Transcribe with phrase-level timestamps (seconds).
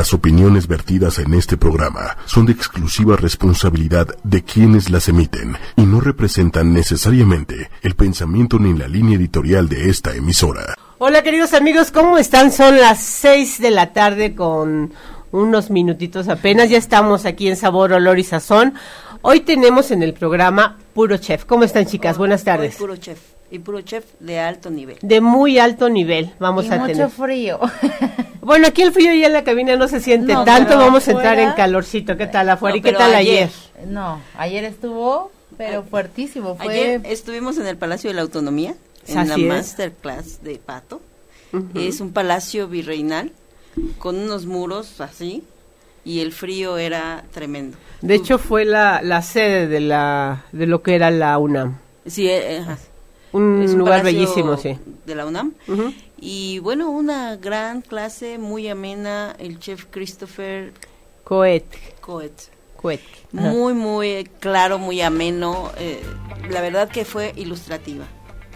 [0.00, 5.82] Las opiniones vertidas en este programa son de exclusiva responsabilidad de quienes las emiten y
[5.82, 10.74] no representan necesariamente el pensamiento ni la línea editorial de esta emisora.
[10.96, 12.50] Hola queridos amigos, ¿cómo están?
[12.50, 14.94] Son las seis de la tarde con
[15.32, 16.70] unos minutitos apenas.
[16.70, 18.72] Ya estamos aquí en Sabor, Olor y Sazón.
[19.20, 21.44] Hoy tenemos en el programa Puro Chef.
[21.44, 22.16] ¿Cómo están chicas?
[22.16, 22.76] Buenas tardes.
[22.76, 23.18] puro Chef
[23.50, 24.96] y puro chef de alto nivel.
[25.02, 27.10] De muy alto nivel vamos y a mucho tener.
[27.10, 27.58] frío.
[28.42, 31.10] Bueno, aquí el frío ya en la cabina no se siente No, tanto, vamos a
[31.12, 32.16] entrar en calorcito.
[32.16, 33.50] ¿Qué tal afuera No, y qué tal ayer?
[33.76, 33.86] ayer.
[33.86, 36.56] No, ayer estuvo, pero fuertísimo.
[36.56, 38.74] Fue Ayer estuvimos en el Palacio de la Autonomía,
[39.06, 39.40] en Así la es.
[39.60, 41.02] masterclass de Pato.
[41.74, 43.30] Es un palacio virreinal
[43.98, 45.44] con unos muros así
[46.04, 47.76] y el frío era tremendo.
[48.00, 51.78] De hecho fue la, la sede de la de lo que era la UNAM.
[52.06, 52.78] Sí, eh, ajá.
[53.32, 54.76] Un, Es lugar bellísimo, sí.
[55.06, 55.52] De la UNAM.
[56.20, 60.72] Y bueno, una gran clase, muy amena, el chef Christopher
[61.24, 61.64] Coet,
[62.00, 62.32] Coet.
[62.76, 63.00] Coet.
[63.32, 65.70] Muy, muy claro, muy ameno.
[65.78, 66.00] eh,
[66.50, 68.04] la verdad que fue ilustrativa.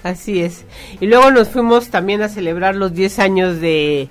[0.03, 0.65] Así es.
[1.01, 4.09] Y luego nos fuimos también a celebrar los 10 años de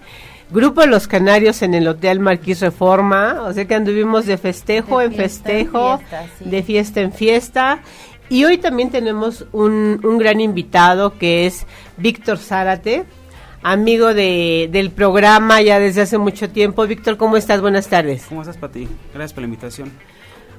[0.50, 3.42] Grupo de los Canarios en el Hotel Marquís Reforma.
[3.44, 6.46] O sea que anduvimos de festejo De en festejo, fiesta, sí.
[6.50, 7.80] de fiesta en fiesta.
[8.34, 11.68] Y hoy también tenemos un, un gran invitado que es
[11.98, 13.04] Víctor Zárate,
[13.62, 16.88] amigo de, del programa ya desde hace mucho tiempo.
[16.88, 17.62] Víctor, ¿cómo estás?
[17.62, 18.26] Buenas tardes.
[18.28, 18.88] ¿Cómo estás, Pati?
[19.14, 19.92] Gracias por la invitación.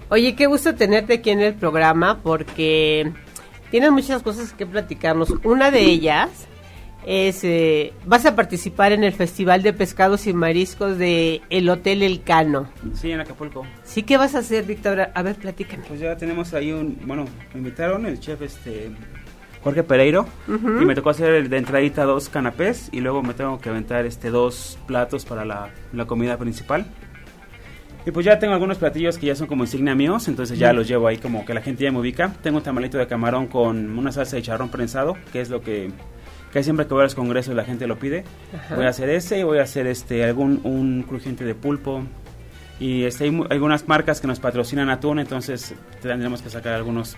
[0.09, 3.13] Oye, qué gusto tenerte aquí en el programa porque
[3.73, 5.35] tienes muchas cosas que platicarnos.
[5.43, 6.31] Una de ellas
[7.07, 12.03] es, eh, vas a participar en el Festival de Pescados y Mariscos de el Hotel
[12.03, 12.69] El Cano.
[12.95, 13.67] Sí, en Acapulco.
[13.83, 15.09] ¿Sí qué vas a hacer, Víctor?
[15.15, 15.85] A ver, platícame.
[15.87, 16.99] Pues ya tenemos ahí un...
[17.07, 18.91] Bueno, me invitaron el chef este
[19.63, 23.71] Jorge Pereiro y me tocó hacer de entradita dos canapés y luego me tengo que
[23.71, 26.85] aventar este dos platos para la, la comida principal.
[28.07, 30.87] Y pues ya tengo algunos platillos que ya son como insignia míos, entonces ya los
[30.87, 32.35] llevo ahí como que la gente ya me ubica.
[32.43, 35.91] Tengo un tamalito de camarón con una salsa de charrón prensado, que es lo que
[36.55, 38.23] casi siempre que voy a los congresos la gente lo pide.
[38.57, 38.77] Ajá.
[38.77, 42.05] Voy a hacer ese y voy a hacer este algún un crujiente de pulpo.
[42.79, 47.17] Y este, hay algunas marcas que nos patrocinan atún, entonces tendremos que sacar algunos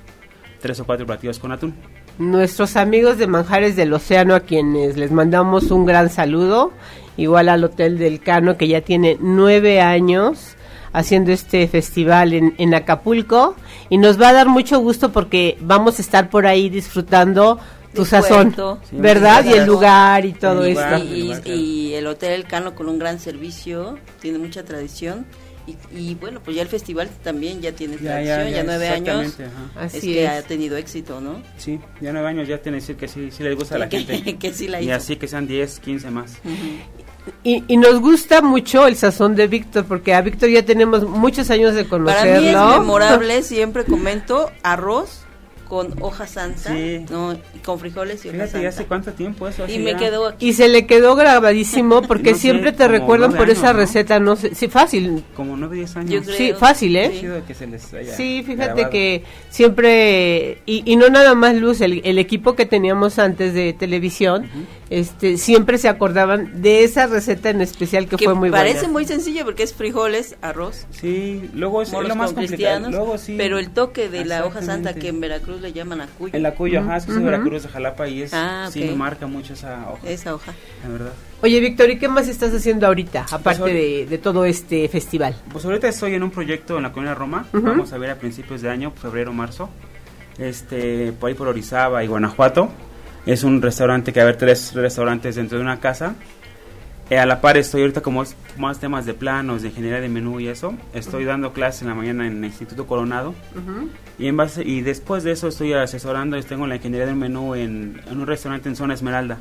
[0.60, 1.74] tres o cuatro platillos con atún.
[2.18, 6.72] Nuestros amigos de Manjares del Océano, a quienes les mandamos un gran saludo,
[7.18, 10.56] igual al Hotel del Cano, que ya tiene nueve años
[10.94, 13.54] haciendo este festival en, en Acapulco,
[13.90, 17.60] y nos va a dar mucho gusto porque vamos a estar por ahí disfrutando
[17.96, 18.78] tu sazón, puerto.
[18.88, 19.44] Sí, ¿verdad?
[19.44, 20.98] Y el lugar y todo esto.
[20.98, 21.58] Y, lugar, claro.
[21.60, 25.26] y el Hotel El Cano con un gran servicio, tiene mucha tradición.
[25.66, 29.26] Y, y bueno, pues ya el festival también ya tiene tradición, ya, nueve años.
[29.26, 29.86] exactamente, ajá.
[29.86, 30.30] Es que es.
[30.30, 31.42] ha tenido éxito, ¿no?
[31.56, 33.88] Sí, ya nueve años ya tiene que decir que sí, sí les gusta a la
[33.88, 34.36] que, gente.
[34.36, 36.34] que sí la y así que sean 10, 15 más.
[37.42, 41.50] Y, y nos gusta mucho el sazón de Víctor, porque a Víctor ya tenemos muchos
[41.50, 42.40] años de Para conocerlo.
[42.42, 45.25] mí es memorable, siempre comento, arroz
[45.68, 47.04] con hoja santa, Sí.
[47.10, 47.34] ¿no?
[47.34, 48.88] Y con frijoles y hoja Fíjate, ¿ya hace santa.
[48.88, 49.66] cuánto tiempo eso?
[49.68, 50.48] Y me ya- quedó aquí.
[50.48, 53.60] Y se le quedó grabadísimo porque No sé, siempre te como recuerdan nueve por esa
[53.70, 53.80] años, ¿no?
[53.80, 55.24] receta, no sé, sí, fácil.
[55.34, 56.10] Como 9, 10 años.
[56.10, 56.36] Yo creo.
[56.36, 57.10] Sí, fácil, ¿eh?
[57.20, 57.26] Sí.
[57.46, 58.90] Que se les haya Sí, fíjate grabado.
[58.90, 63.72] que siempre, y, y no nada más Luz, el, el equipo que teníamos antes de
[63.72, 64.48] televisión,
[64.88, 68.92] este siempre se acordaban de esa receta en especial que, Que fue muy parece buena.
[68.92, 72.46] muy sencillo porque es frijoles, arroz, Sí, luego es, lo más con complicado.
[72.46, 73.34] cristianos, Luego sí.
[73.36, 76.80] pero el toque de la hoja santa que en Veracruz le llaman acuyo, El acuyo,
[76.80, 77.26] ajá, es que soy Ujú.
[77.30, 80.54] Veracruz de Jalapa y es, Ah, sí me marca mucho esa hoja, esa hoja.
[80.84, 81.12] la verdad.
[81.42, 85.34] Oye, Víctor, ¿y qué más estás haciendo ahorita, aparte ahorita- de, de todo este festival?
[85.52, 88.62] Pues ahorita estoy en un proyecto en la colonia Roma, vamos a ver a principios
[88.62, 89.68] de año, febrero, marzo,
[90.38, 92.70] este, por ahí por Orizaba y Guanajuato.
[93.26, 96.14] Es un restaurante que va a haber tres restaurantes dentro de una casa.
[97.08, 100.08] Eh, a la par estoy ahorita como es más temas de planos, de ingeniería de
[100.08, 100.74] menú y eso.
[100.92, 103.34] Estoy dando clases en la mañana en el Instituto Coronado.
[104.18, 108.00] Y, en base, y después de eso estoy asesorando, tengo la ingeniería del menú en,
[108.10, 109.38] en un restaurante en Zona Esmeralda,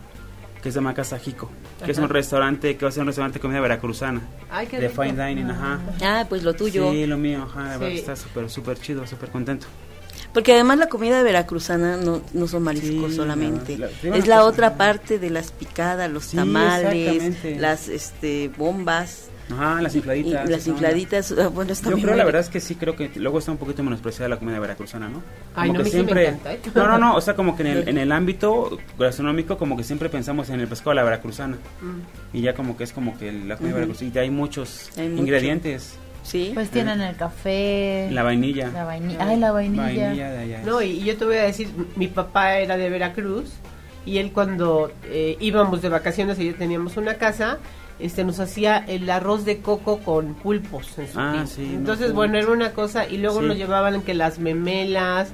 [0.61, 1.49] que se llama Casa Jico,
[1.83, 4.79] que es un restaurante que va a ser un restaurante de comida veracruzana, Ay, qué
[4.79, 5.01] de rico.
[5.03, 5.79] fine dining, ajá.
[6.03, 6.91] Ah, pues lo tuyo.
[6.91, 7.85] Sí, lo mío, ajá, Sí.
[7.97, 9.65] está súper, súper chido, súper contento.
[10.35, 13.77] Porque además la comida veracruzana no, no son mariscos Sí, solamente.
[13.77, 19.29] la- la- es la otra parte de las picadas, los Sí, tamales, las este bombas,
[19.49, 20.49] Ajá, las y infladitas.
[20.49, 20.87] las esa onda.
[20.89, 21.31] infladitas.
[21.39, 23.39] ah, Bueno, está Yo bien creo la muy verdad es que sí creo que luego
[23.39, 25.23] está un poquito menospreciada la comida veracruzana, ¿no?
[25.55, 26.59] Ay, no, que me encanta, ¿eh?
[26.75, 29.83] No, no, no, o sea, como que en el, en el ámbito gastronómico como que
[29.85, 31.55] siempre pensamos en el pescado a la veracruzana.
[31.81, 32.35] Mm.
[32.37, 33.75] Y ya como que es como que la comida Ujú.
[33.87, 34.11] veracruzana.
[34.13, 35.21] Y hay muchos Hay mucho.
[36.25, 36.51] Sí.
[36.55, 38.69] Pues tienen el café, La vainilla.
[38.69, 39.19] la vainilla.
[39.27, 39.83] Ay, la vainilla.
[39.83, 40.61] Vainilla de allá.
[40.65, 43.53] No, y, y yo te voy a decir, mi papá era de Veracruz
[44.07, 47.59] y él cuando eh, íbamos de vacaciones y ya teníamos una casa,
[47.99, 52.37] este nos hacía el arroz de coco con pulpos en su Ah, sí, entonces bueno
[52.39, 53.45] era una cosa y luego Sí.
[53.47, 55.29] nos llevaban que las memelas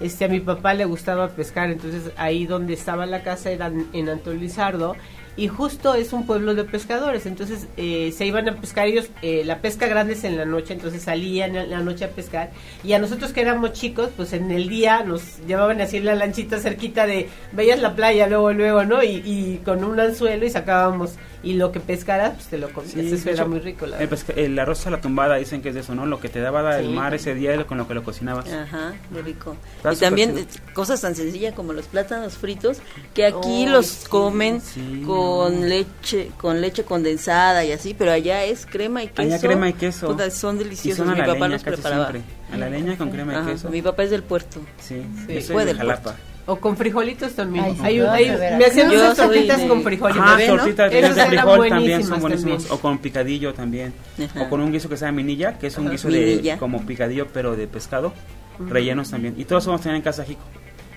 [0.00, 3.86] este a mi papá le gustaba pescar entonces ahí donde estaba la casa era en-
[3.92, 4.96] en Antolizardo
[5.36, 9.42] y justo es un pueblo de pescadores entonces eh, se iban a pescar ellos eh,
[9.44, 12.50] la pesca grande es en la noche entonces salían en la noche a pescar
[12.84, 16.14] y a nosotros que éramos chicos pues en el día nos llevaban así en la
[16.14, 20.50] lanchita cerquita de veías la playa luego luego no y, y con un anzuelo y
[20.50, 21.12] sacábamos
[21.42, 23.98] y lo que pescaras pues te lo comías Sí, eso era hecho, muy rico la
[23.98, 26.04] El, el arroz a la tumbada dicen que es de eso, ¿no?
[26.04, 26.92] Lo que te daba el Sí.
[26.92, 28.46] mar ese día con lo que lo cocinabas.
[28.52, 29.56] Ajá, muy rico.
[29.76, 32.78] Está y también eh, cosas tan sencillas como los plátanos fritos,
[33.14, 35.02] que aquí los sí, comen sí.
[35.20, 39.22] Con leche con leche condensada y así, pero allá es crema y queso.
[39.22, 40.06] Allá crema y queso.
[40.08, 40.98] Puta, son Y deliciosos.
[40.98, 42.10] son a Mi la papá leña los preparaba.
[42.10, 42.34] siempre.
[42.52, 43.70] A la leña con crema y Ajá, queso.
[43.70, 44.60] Mi papá es del puerto.
[44.80, 45.34] Sí, Sí.
[45.34, 46.16] yo soy Fue de del Jalapa.
[46.46, 48.00] o con frijolitos también Ay, Hay-
[48.30, 50.56] hay- me hacían unas tortitas de- con frijoles Ah, bebé, ¿no?
[50.56, 52.56] tortitas de frijol también son buenísimos.
[52.64, 52.72] también.
[52.72, 53.92] O con picadillo también.
[54.24, 54.42] Ajá.
[54.42, 55.92] O con un guiso que se llama minilla, que es un Ajá.
[55.92, 56.54] guiso Minilla.
[56.54, 58.12] de como picadillo, pero de pescado.
[58.58, 59.34] Rellenos también.
[59.38, 60.42] Y todos vamos a tener en Casa Jico.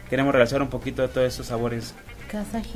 [0.09, 1.93] Queremos realizar un poquito de todos esos sabores.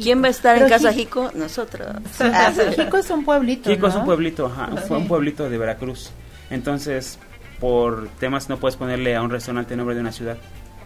[0.02, 1.32] ¿Quién va a estar en Pero Casa Ji- Jico?
[1.34, 1.88] Nosotros.
[2.18, 4.84] Casa Jico es un pueblito, Jico es un pueblito, ajá, Sí.
[4.88, 6.12] fue un pueblito de Veracruz.
[6.52, 7.18] Entonces,
[7.60, 10.38] por temas no puedes ponerle a un restaurante el nombre de una ciudad.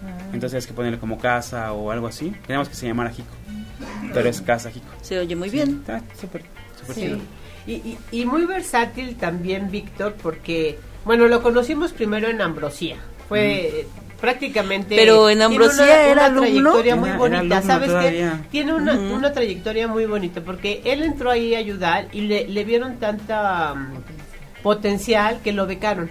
[0.04, 0.30] Ah.
[0.34, 2.34] Entonces hay que ponerle como casa o algo así.
[2.48, 3.30] Queremos que se llamara Jico.
[4.14, 4.88] Pero es Casa Jico.
[5.02, 5.80] Se oye muy bien.
[5.82, 6.44] Está súper,
[6.80, 7.02] súper Sí.
[7.02, 7.18] chido.
[7.68, 12.98] Y, y, y muy versátil también Víctor porque, bueno, lo conocimos primero en Ambrosía.
[13.30, 13.86] Fue
[14.22, 14.96] prácticamente...
[14.96, 16.72] Pero en tiene Ambrosía una- era una alumno.
[16.72, 18.32] trayectoria muy Era- era bonita, ¿sabes qué?
[18.52, 22.64] Tiene una, una trayectoria muy bonita porque él entró ahí a ayudar y le, le
[22.64, 26.10] vieron tanta mm, potencial que lo becaron.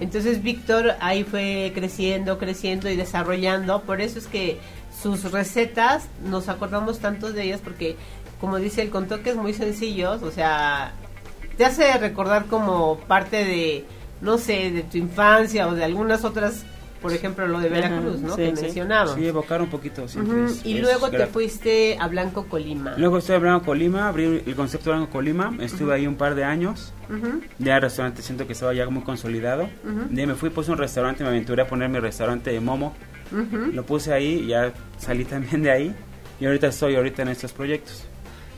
[0.00, 3.82] Entonces Víctor ahí fue creciendo, creciendo y desarrollando.
[3.82, 4.58] Por eso es que
[5.00, 7.94] sus recetas nos acordamos tanto de ellas porque,
[8.40, 10.90] como dice él, con toques muy sencillos, o sea,
[11.56, 13.84] te hace recordar como parte de,
[14.20, 16.64] no sé, de tu infancia o de algunas otras,
[17.00, 18.34] por ejemplo, lo de Ajá, Veracruz, ¿no?
[18.34, 18.62] sí, que sí.
[18.62, 19.14] mencionaba.
[19.14, 20.08] Sí, evocar un poquito.
[20.08, 22.94] siempre Ujú, es- Y luego te fuiste a Blanco Colima.
[22.96, 26.44] Luego estoy hablando Colima, abrí el concepto de Blanco Colima, estuve ahí un par de
[26.44, 29.68] años, Ujú, ya el restaurante siento que estaba ya muy consolidado,
[30.10, 32.94] de ahí me fui, puse un restaurante, me aventuré a poner mi restaurante de Momo,
[33.72, 35.94] lo puse ahí, ya salí también de ahí,
[36.40, 38.04] y ahorita estoy ahorita en estos proyectos.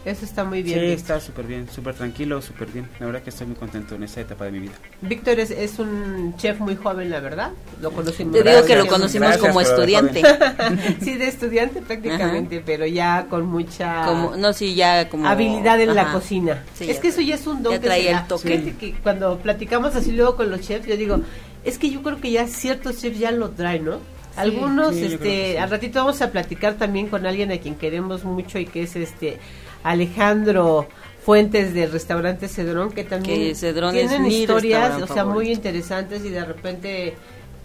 [0.05, 0.81] Eso está muy bien.
[0.81, 4.03] sí, está súper bien, súper tranquilo, súper bien, la verdad que estoy muy contento en
[4.03, 4.73] esta etapa de mi vida.
[5.03, 7.51] Víctor es, es un chef muy joven, la verdad.
[7.83, 8.33] Lo conocimos.
[8.33, 10.23] Te digo Gracias, que lo conocimos gracias como estudiante.
[11.03, 15.29] sí, de estudiante prácticamente, pero ya con mucha Como, no, sí, ya como...
[15.29, 16.65] habilidad en la cocina.
[16.75, 17.97] Sí, es que eso ya es un don ya que da.
[17.97, 18.75] el toque.
[18.81, 21.21] Que cuando platicamos así luego con los chefs, yo digo,
[21.63, 23.99] es que yo creo que ya ciertos chefs ya lo traen, ¿no?
[24.37, 28.59] Algunos, sí, este, al ratito vamos a platicar también con alguien a quien queremos mucho
[28.59, 29.39] y que es este
[29.83, 30.89] Alejandro
[31.25, 36.31] Fuentes del restaurante Cedrón, que también Que Cedrón tienen historias, o sea, muy interesantes y
[36.31, 37.15] de repente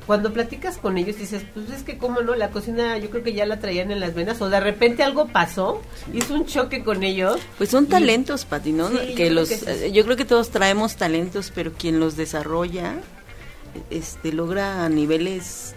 [0.06, 3.34] cuando platicas con ellos dices, pues es que cómo no, la cocina yo creo que
[3.34, 5.82] ya la traían en las venas o de repente algo pasó,
[6.14, 7.40] hizo un choque con ellos.
[7.58, 8.90] Pues son Y- talentos, Pati, ¿no?
[8.90, 11.72] Sí, yo que creo los, que es eh, yo creo que todos traemos talentos, pero
[11.74, 12.94] quien los desarrolla,
[13.90, 15.74] este, logra a niveles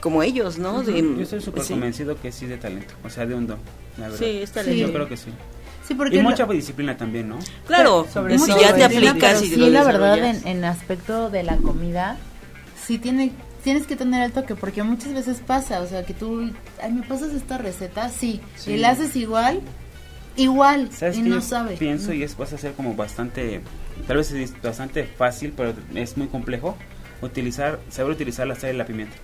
[0.00, 0.82] como ellos, ¿no?
[0.82, 1.74] De- Yo estoy súper sí.
[1.74, 3.58] convencido que sí de talento, o sea, de un don,
[3.98, 4.18] la verdad.
[4.18, 4.86] Sí, es talento.
[4.86, 5.30] Yo creo que sí.
[5.90, 7.38] Sí, porque Y lo- mucha disciplina también, ¿no?
[7.66, 11.42] Claro, Sobre si ya te aplicas y sí, lo la verdad, en, en aspecto de
[11.42, 12.16] la comida,
[12.86, 13.32] sí tiene,
[13.64, 17.02] tienes que tener el toque, porque muchas veces pasa, o sea, que tú, ay, ¿me
[17.02, 18.08] pasas esta receta?
[18.08, 18.74] Sí, Sí.
[18.74, 19.62] y la haces igual,
[20.36, 21.76] igual, ¿Sabes y no Yo sabe.
[21.76, 23.60] Pienso y es vas a ser como bastante,
[24.06, 26.76] tal vez es bastante fácil, pero es muy complejo
[27.20, 29.16] utilizar, saber utilizar la sal y la pimienta.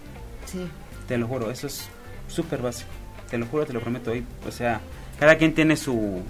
[0.46, 0.66] Sí.
[1.06, 1.88] Te lo juro, eso es
[2.26, 2.90] súper básico.
[3.30, 4.24] Te lo juro, te lo prometo hoy.
[4.46, 4.80] O sea,
[5.18, 6.20] cada quien tiene su,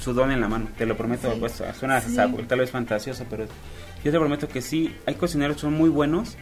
[0.00, 0.68] su don en la mano.
[0.76, 1.32] Te lo prometo.
[1.32, 1.36] Sí.
[1.40, 2.16] Pues, suena Sí.
[2.18, 3.46] hasta tal vez fantasioso, pero
[4.04, 4.94] yo te prometo que sí.
[5.06, 6.36] Hay cocineros que son muy buenos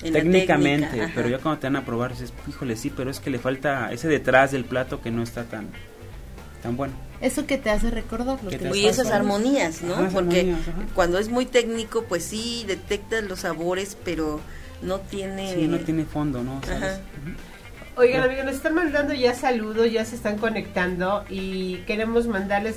[0.00, 3.30] técnicamente, técnica, pero ya cuando te van a probar dices, híjole, sí, pero es que
[3.30, 5.68] le falta ese detrás del plato que no está tan,
[6.62, 6.94] tan bueno.
[7.20, 9.94] Eso que te hace recordar lo Que te Y esas armonías, ¿no?
[9.94, 10.58] Ajá, Porque armonías,
[10.94, 14.40] cuando es muy técnico, pues sí, detectas los sabores, pero
[14.82, 15.54] no tiene...
[15.54, 16.60] Sí, no tiene fondo, ¿no?
[16.64, 16.82] ¿Sabes?
[16.82, 17.00] Ajá.
[17.96, 22.76] Oigan, amigos, nos están mandando ya saludos, ya se están conectando y queremos mandarles,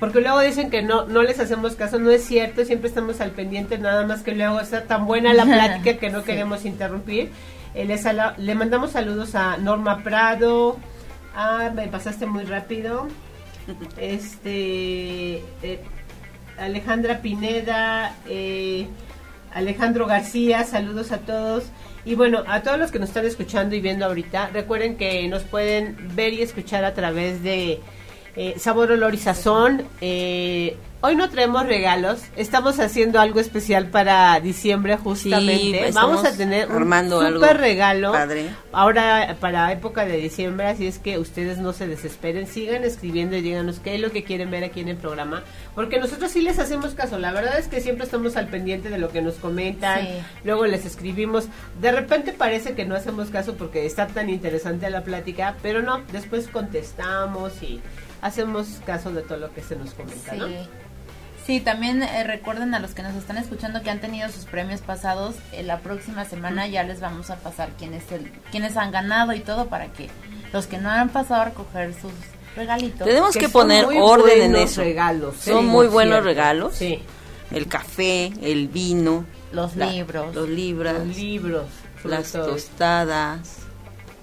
[0.00, 3.32] porque luego dicen que no no les hacemos caso, no es cierto, siempre estamos al
[3.32, 6.26] pendiente, nada más que luego está tan buena la plática que no Sí.
[6.26, 7.30] queremos interrumpir.
[7.74, 10.78] Eh, les sala- le mandamos saludos a Norma Prado,
[11.34, 13.08] ah, me pasaste muy rápido,
[13.98, 15.80] este, eh,
[16.56, 18.86] Alejandra Pineda, eh,
[19.52, 21.64] Alejandro García, saludos a todos.
[22.06, 25.42] Y bueno, a todos los que nos están escuchando y viendo ahorita, recuerden que nos
[25.42, 27.80] pueden ver y escuchar a través de
[28.36, 29.84] eh, Sabor, Olor y Sazón.
[30.00, 35.88] Eh, hoy no traemos regalos, estamos haciendo algo especial para diciembre justamente.
[35.88, 38.48] Sí, Vamos a tener un algo super regalo padre.
[38.72, 43.42] ahora para época de diciembre, así es que ustedes no se desesperen, sigan escribiendo y
[43.42, 45.42] díganos qué es lo que quieren ver aquí en el programa,
[45.74, 47.18] porque nosotros sí les hacemos caso.
[47.18, 50.08] La verdad es que siempre estamos al pendiente de lo que nos comentan, Sí.
[50.42, 51.48] luego les escribimos.
[51.82, 56.00] De repente parece que no hacemos caso porque está tan interesante la plática, pero no,
[56.12, 57.82] después contestamos y
[58.22, 60.38] hacemos caso de todo lo que se nos comenta, Sí.
[60.38, 60.46] ¿no?
[61.46, 64.80] Sí, también eh, recuerden a los que nos están escuchando que han tenido sus premios
[64.80, 69.34] pasados, eh, la próxima semana ya les vamos a pasar quiénes el, quiénes han ganado
[69.34, 70.08] y todo para que
[70.54, 72.12] los que no han pasado a recoger sus
[72.56, 73.06] regalitos.
[73.06, 74.80] Tenemos que, son poner muy orden en buenos eso.
[74.80, 76.28] regalos, Son sí, muy buenos cierto.
[76.28, 76.74] regalos.
[76.76, 77.02] Sí,
[77.50, 80.34] El café, el vino, los La- libros.
[80.34, 81.66] los libros, los libros,
[82.04, 82.46] las todo.
[82.52, 83.58] tostadas.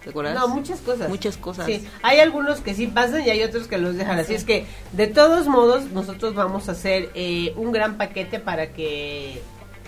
[0.03, 0.33] ¿Te acuerdas?
[0.33, 1.09] No, muchas cosas.
[1.09, 1.65] Muchas cosas.
[1.65, 4.17] Sí, hay algunos que sí pasan y hay otros que los dejan.
[4.17, 8.73] Así es que, de todos modos, nosotros vamos a hacer eh, un gran paquete para
[8.73, 9.41] que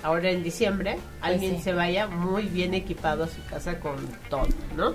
[0.04, 1.64] ahora en diciembre alguien sí.
[1.64, 3.96] se vaya muy bien equipado a su casa con
[4.30, 4.94] todo, ¿no?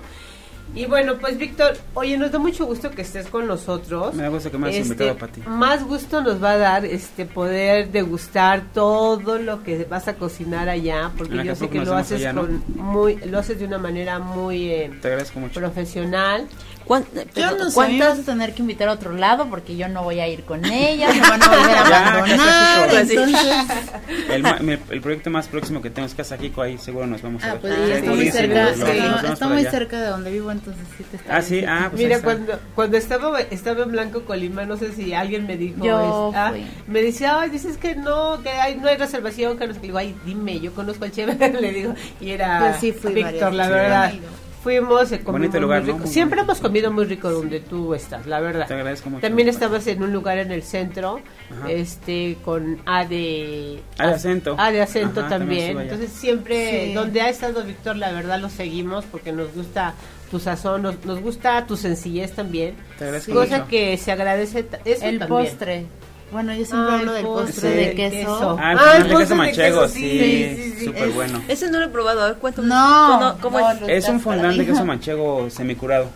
[0.75, 4.13] Y bueno, pues Víctor, oye, nos da mucho gusto que estés con nosotros.
[4.13, 5.41] Me da gusto que me hayas Este, invitado, Pati.
[5.49, 10.69] Más gusto nos va a dar este poder degustar todo lo que vas a cocinar
[10.69, 12.41] allá, porque yo sé que lo haces allá, ¿no?
[12.41, 15.59] con muy, lo haces de una manera muy eh, Te agradezco mucho.
[15.59, 16.47] profesional.
[16.89, 17.05] ¿Cuán-
[17.35, 18.19] Yo no sé, a ¿Cuántas?
[18.19, 21.07] a tener que invitar a otro lado porque yo no voy a ir con ella,
[21.13, 22.97] me van a volver a Ya, abandonar, Jico.
[22.97, 23.79] entonces...
[24.29, 27.47] El, el proyecto más próximo que tengo es Casa Jico, ahí seguro nos vamos a
[27.47, 27.61] Ah, ver.
[27.61, 29.71] pues Ah, ya está muy buenísimo, cerca, sí, vemos está muy allá.
[29.71, 32.97] cerca de donde vivo, entonces sí te está Ah, sí, ah, pues Mira, cuando, cuando
[32.97, 35.99] estaba, estaba en Blanco Colima, no sé si alguien me dijo, Yo
[36.31, 36.65] es- ah, fui.
[36.87, 39.87] me decía, ay, dices que no, que hay, no hay reservación, que no sé qué".
[39.87, 43.13] Le digo, ay, dime, yo conozco al chef, le digo, y era Pues sí, fui
[43.13, 44.13] Víctor, la verdad.
[44.63, 45.93] Fuimos, eh, comimos Bonito lugar, muy ¿no?
[45.93, 46.05] rico.
[46.05, 48.67] Muy Siempre hemos comido muy rico donde tú estás, la verdad.
[48.67, 49.21] Te agradezco mucho.
[49.21, 51.71] También estabas en un lugar en el centro, Ajá.
[51.71, 53.79] este, con A de...
[53.97, 54.55] A de acento.
[54.59, 55.79] A de acento Ajá, también.
[55.79, 56.93] Entonces siempre, Sí.
[56.93, 59.93] donde ha estado Víctor, la verdad lo seguimos porque nos gusta
[60.29, 62.75] tu sazón, nos, nos gusta tu sencillez también.
[62.97, 63.69] Te agradezco Cosa mucho.
[63.69, 64.65] que se agradece.
[64.85, 65.27] Eso El también.
[65.27, 65.85] postre.
[66.31, 68.57] Bueno, yo siempre hablo el del postre postre de queso.
[68.59, 70.85] Ah, el Ah, el de queso postre de manchego, queso, sí, sí, sí, sí.
[70.85, 71.41] súper bueno.
[71.47, 72.21] Ese no lo he probado.
[72.21, 72.67] A ver, cuéntame.
[72.67, 74.03] No, ¿Cómo, cómo no, es?
[74.03, 76.09] Es un fondant de queso manchego semicurado.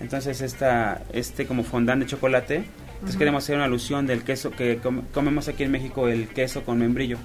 [0.00, 4.78] Entonces esta, este como fondant de chocolate, entonces queremos hacer una alusión del queso que
[4.78, 7.18] com- comemos aquí en México, el queso con membrillo.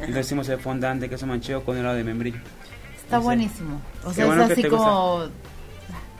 [0.00, 2.38] Entonces hicimos el fondant de queso manchego con helado de membrillo.
[2.96, 3.80] Está buenísimo.
[4.04, 5.24] O sea, bueno es así como...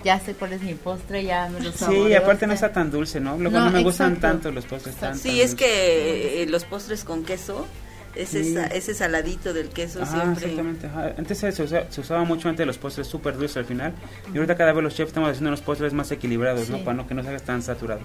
[0.04, 2.90] Ya sé cuál es mi postre, ya me lo Sí, saboreo, aparte no está tan
[2.90, 3.36] dulce, ¿no?
[3.38, 4.28] Luego No, no, me gustan exacto.
[4.28, 7.66] tanto los postres tan Sí, tan es que eh, los postres con queso,
[8.14, 8.56] ese, Sí.
[8.72, 10.44] ese saladito del queso Ajá, siempre.
[10.46, 10.86] exactamente.
[10.88, 11.14] ajá.
[11.16, 13.94] Antes se, se usa- se usaba mucho antes los postres súper dulces al final.
[14.32, 16.78] Y ahorita cada vez los chefs estamos haciendo unos postres más equilibrados, ¿no?
[16.78, 16.82] Sí.
[16.84, 18.00] Para no que no salgas tan saturado.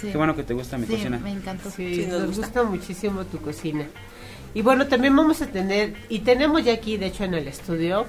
[0.00, 0.08] Sí.
[0.10, 1.18] Qué bueno que te gusta mi Sí, cocina.
[1.18, 1.70] me encantó.
[1.70, 2.46] Sí, Sí, nos nos, gusta.
[2.46, 2.62] gusta.
[2.64, 3.86] muchísimo tu cocina.
[4.52, 8.06] Y bueno, también vamos a tener, y tenemos ya aquí, de hecho, en el estudio,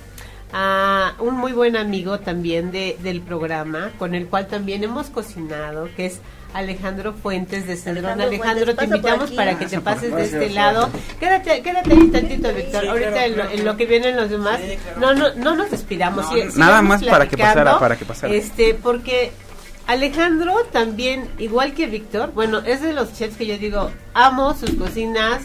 [0.53, 5.89] a un muy buen amigo también de, del programa, con el cual también hemos cocinado,
[5.95, 6.21] que es
[6.53, 8.05] Alejandro Fuentes de Cedrón.
[8.05, 10.89] Alejandro Alejandro, Fuentes, te invitamos para que te pases de este lado.
[11.19, 12.81] Quédate, quédate ahí tantito, Víctor.
[12.81, 14.59] Sí, Ahorita claro, en, lo, en lo que vienen los demás.
[14.99, 16.25] No, no, no nos despidamos.
[16.31, 18.33] No, nada más para que pasara, para que pasara.
[18.33, 19.31] Este, porque
[19.87, 24.71] Alejandro también, igual que Víctor, bueno, es de los chefs que yo digo, amo sus
[24.71, 25.43] cocinas.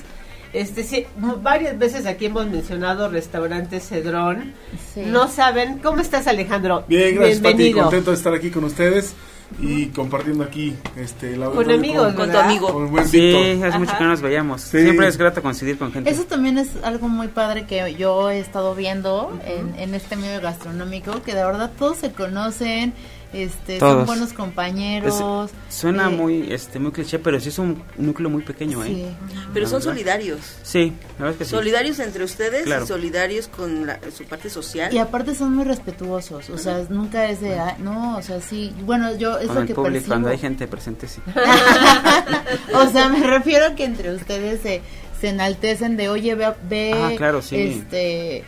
[0.53, 1.07] Este, sí,
[1.43, 4.53] varias veces aquí hemos mencionado restaurante Cedrón.
[4.93, 5.03] Sí.
[5.07, 6.85] No saben, ¿cómo estás Alejandro?
[6.89, 9.15] Bien, gracias Pati, contento de estar aquí con ustedes
[9.61, 12.45] y compartiendo aquí este el Con amigos, Con tu ¿verdad?
[12.45, 12.73] amigo.
[12.73, 13.67] con buen Sí, Víctor.
[13.69, 13.99] hace mucho Ajá.
[13.99, 14.61] que no nos veíamos.
[14.63, 14.81] Sí.
[14.83, 16.11] Siempre es grato coincidir con gente.
[16.11, 20.41] Eso también es algo muy padre que yo he estado viendo en, en este medio
[20.43, 22.93] gastronómico, que de verdad todos se conocen,
[23.33, 25.51] este, son buenos compañeros.
[25.69, 28.93] Suena eh, muy este muy cliché, pero sí es un núcleo muy pequeño, sí.
[29.03, 29.13] ¿eh?
[29.55, 29.93] Pero La son verdad.
[29.93, 30.41] solidarios.
[30.63, 31.51] Sí, la verdad es que sí.
[31.51, 32.85] Solidarios entre ustedes Claro.
[32.85, 34.93] y solidarios con la- su parte social.
[34.93, 38.75] Y aparte son muy respetuosos, o sea, nunca es de, "Ay, no, o sea, sí,
[38.85, 40.09] bueno, yo es Con lo el que público, percibo.
[40.13, 41.21] cuando hay gente presente, sí.
[42.75, 44.83] o sea, me refiero a que entre ustedes se,
[45.21, 47.57] se enaltecen de, oye, ve, ve Ah, claro, sí.
[47.57, 48.45] este,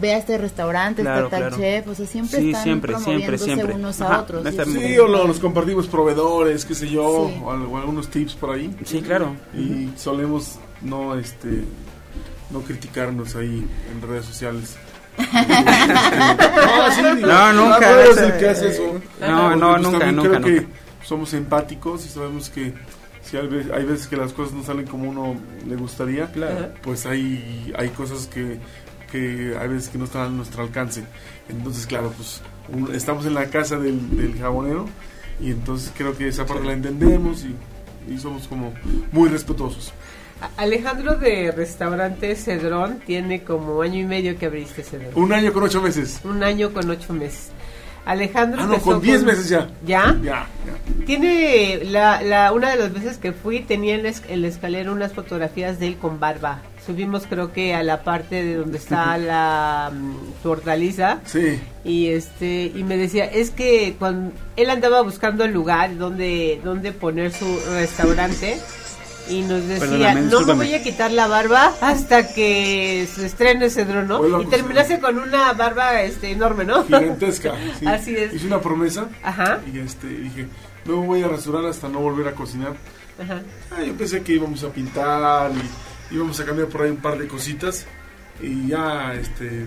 [0.00, 1.56] ve a este restaurante, Claro, está tal claro.
[1.62, 3.74] chef, o sea, siempre Sí, están siempre, siempre, promoviéndose siempre.
[3.74, 4.46] unos Ajá, a otros.
[4.48, 7.40] Sí, muy o nos compartimos proveedores, qué sé yo, Sí.
[7.44, 9.34] o, al- o algunos tips por ahí Sí, claro.
[9.54, 11.64] y solemos no este
[12.50, 14.76] no criticarnos ahí en redes sociales.
[15.16, 19.00] no, sí, No, nunca, no el que hace eso.
[19.20, 19.82] No, no, pues,
[20.12, 20.66] nunca, creo que
[21.04, 22.74] somos empáticos y sabemos que
[23.22, 25.36] si hay, ve- hay veces que las cosas no salen como uno
[25.66, 26.68] le gustaría, Claro.
[26.82, 28.58] pues hay, hay cosas que,
[29.16, 31.04] que hay veces que no están a nuestro alcance.
[31.48, 34.86] Entonces, claro, pues un- estamos en la casa del, del jabonero
[35.40, 38.72] y entonces creo que esa parte la entendemos y, y somos como
[39.12, 39.92] muy respetuosos.
[40.58, 45.12] Alejandro de Restaurante Cedrón tiene como año y medio que abriste Cedrón.
[45.14, 46.20] Un año con ocho meses.
[46.24, 47.48] Un año con ocho meses.
[48.06, 49.68] Alejandro ah, no, con diez meses ya.
[49.84, 50.16] ¿Ya?
[50.22, 50.46] Ya,
[51.06, 55.80] Tiene, la, la, una de las veces que fui, tenía en el escalero unas fotografías
[55.80, 56.62] de él con barba.
[56.86, 61.18] Subimos creo que a la parte de donde está la um, hortaliza.
[61.24, 61.58] Sí.
[61.84, 66.92] Y este, y me decía, es que cuando él andaba buscando el lugar donde, donde
[66.92, 68.56] poner su restaurante
[69.28, 73.84] y nos decía, no me voy a quitar la barba hasta que se estrene ese
[73.84, 74.40] ¿no?
[74.40, 76.84] y terminase con una barba este enorme, ¿no?
[76.84, 77.54] Gigantesca.
[77.86, 78.34] Así es.
[78.34, 79.60] Hice una promesa Ajá.
[79.72, 80.46] y este dije,
[80.84, 82.74] no me voy a rasurar hasta no volver a cocinar.
[83.22, 83.42] Ajá.
[83.70, 85.50] Ah, yo pensé que íbamos a pintar
[86.10, 87.86] y íbamos a cambiar por ahí un par de cositas
[88.40, 89.66] y ya este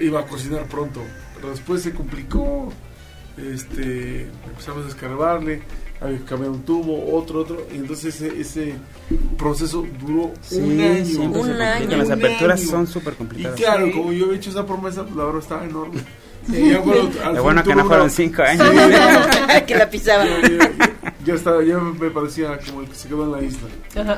[0.00, 1.02] iba a cocinar pronto,
[1.34, 2.72] pero después se complicó.
[3.36, 5.62] Este, empezamos a escarbarle
[6.00, 8.74] había que cambiar un tubo, otro, otro, y entonces ese,
[9.36, 11.20] proceso duró un año.
[11.22, 11.96] Un año.
[11.96, 13.58] Las aperturas son súper complicadas.
[13.58, 16.00] Y claro, como yo he hecho esa promesa, la verdad estaba enorme.
[16.50, 16.72] Sí.
[16.72, 18.66] Lo bueno que no fueron cinco años.
[19.66, 20.28] que la pisaban.
[21.24, 23.68] Ya, estaba, ya me parecía como el que se quedó en la isla.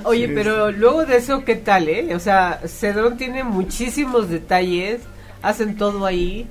[0.04, 2.14] Oye, pero luego de eso, ¿qué tal, eh?
[2.14, 5.00] O sea, Cedrón tiene muchísimos detalles,
[5.42, 6.46] hacen todo ahí.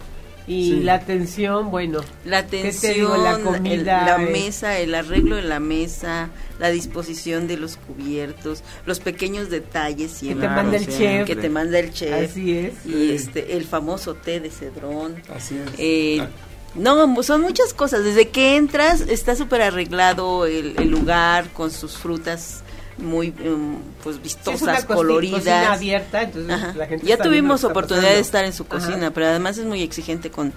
[0.48, 2.01] Y la atención, bueno.
[2.25, 4.05] La atención, la comida.
[4.05, 6.29] la mesa, el arreglo de la mesa,
[6.60, 10.48] la disposición de los cubiertos, los pequeños detalles siempre.
[10.48, 11.27] Que te manda el chef.
[11.27, 12.31] Que te manda el chef.
[12.31, 12.86] Así es.
[12.86, 15.21] Y este, el famoso té de cedrón.
[15.33, 15.71] Así es.
[15.77, 16.27] Eh,
[16.75, 18.03] no, son muchas cosas.
[18.03, 22.63] Desde que entras está súper arreglado el, el lugar con sus frutas
[23.01, 25.48] muy em, pues vistosas, coloridas.
[25.48, 29.65] abierta, entonces la gente ya tuvimos oportunidad de estar en su cocina, pero además es
[29.65, 30.53] muy exigente con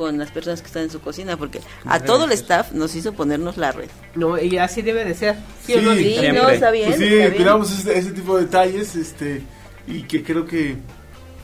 [0.00, 3.12] con las personas que están en su cocina porque a todo el staff nos hizo
[3.12, 3.90] ponernos la red.
[4.14, 5.36] No, y así debe de ser.
[5.66, 6.88] Sí, no, sí no está bien.
[6.88, 9.42] Pues sí, miramos ese, tipo de detalles este
[9.86, 10.76] y que creo que,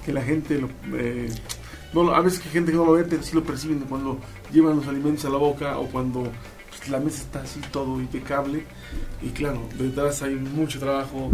[0.06, 1.28] que la gente lo eh,
[1.92, 4.18] no, a veces que gente que no lo ve, pero sí lo perciben cuando
[4.50, 6.32] llevan los alimentos a la boca o cuando pues,
[6.88, 8.64] la mesa está así todo impecable
[9.22, 11.30] y claro, detrás hay mucho trabajo,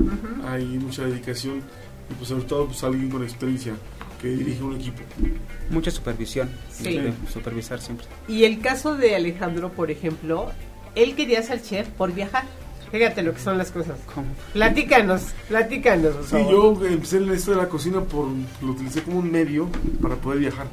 [0.47, 1.63] hay mucha dedicación
[2.11, 3.75] y pues sobre todo pues alguien con experiencia
[4.21, 5.03] que dirige un equipo.
[5.71, 7.01] Mucha supervisión, sí.
[7.33, 8.07] supervisar siempre.
[8.29, 10.51] Y el caso de Alejandro, por ejemplo,
[10.95, 12.45] él quería ser chef por viajar.
[12.93, 13.99] Fíjate lo que son las cosas.
[14.15, 14.29] ¿Cómo?
[14.53, 16.15] Platícanos, platícanos.
[16.27, 18.29] sí, yo empecé en esto de la cocina por
[18.61, 19.69] lo utilicé como un medio
[20.01, 20.67] para poder viajar.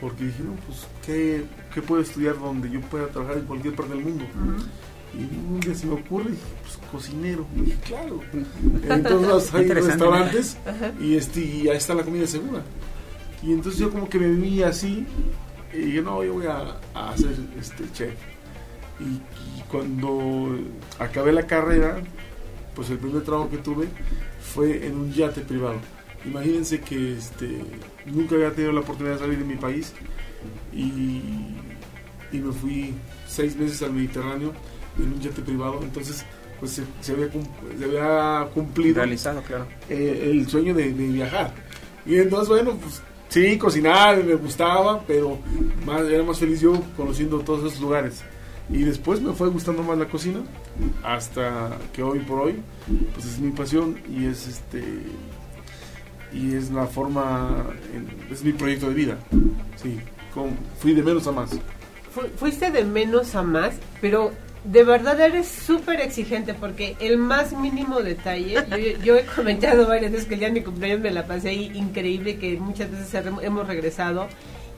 [0.00, 3.94] Porque dije, no, pues, ¿qué, qué puedo estudiar donde yo pueda trabajar en cualquier parte
[3.94, 4.24] del mundo?
[5.12, 7.46] Y un día se me ocurre, dije, pues cocinero.
[7.56, 8.20] Y dije, claro.
[8.88, 10.56] Entonces hay restaurantes
[11.00, 12.62] y, este, y ahí está la comida segura.
[13.42, 15.06] Y entonces yo como que me vi así
[15.72, 18.14] y dije, no, yo voy a, a hacer este chef.
[19.00, 19.20] Y,
[19.70, 20.56] cuando
[21.00, 22.00] acabé la carrera,
[22.76, 23.88] pues el primer trabajo que tuve
[24.40, 25.80] fue en un yate privado.
[26.24, 27.58] Imagínense que este,
[28.06, 29.92] nunca había tenido la oportunidad de salir de mi país
[30.72, 31.56] y,
[32.34, 32.94] y me fui
[33.28, 34.52] seis meses al Mediterráneo
[34.98, 36.24] en un yate privado, entonces
[36.58, 37.28] pues se, había,
[37.78, 39.66] se había, cumplido realizado claro.
[39.88, 41.54] eh, el sueño de, viajar.
[42.06, 45.38] Y entonces bueno pues sí cocinar me gustaba pero
[45.86, 48.22] más era más feliz yo conociendo todos esos lugares.
[48.70, 50.40] Y después me fue gustando más la cocina
[51.02, 52.56] hasta que hoy por hoy
[53.12, 54.82] pues es mi pasión y es este
[56.32, 57.66] y es la forma
[58.30, 59.18] es mi proyecto de vida.
[59.76, 60.00] Sí
[60.78, 61.50] fui de menos a más
[62.36, 64.32] fuiste de menos a más pero
[64.64, 68.56] de verdad eres súper exigente porque el más mínimo detalle,
[69.04, 71.70] yo, he comentado varias veces que el día de mi cumpleaños me la pasé ahí
[71.74, 74.26] increíble, que muchas veces hemos regresado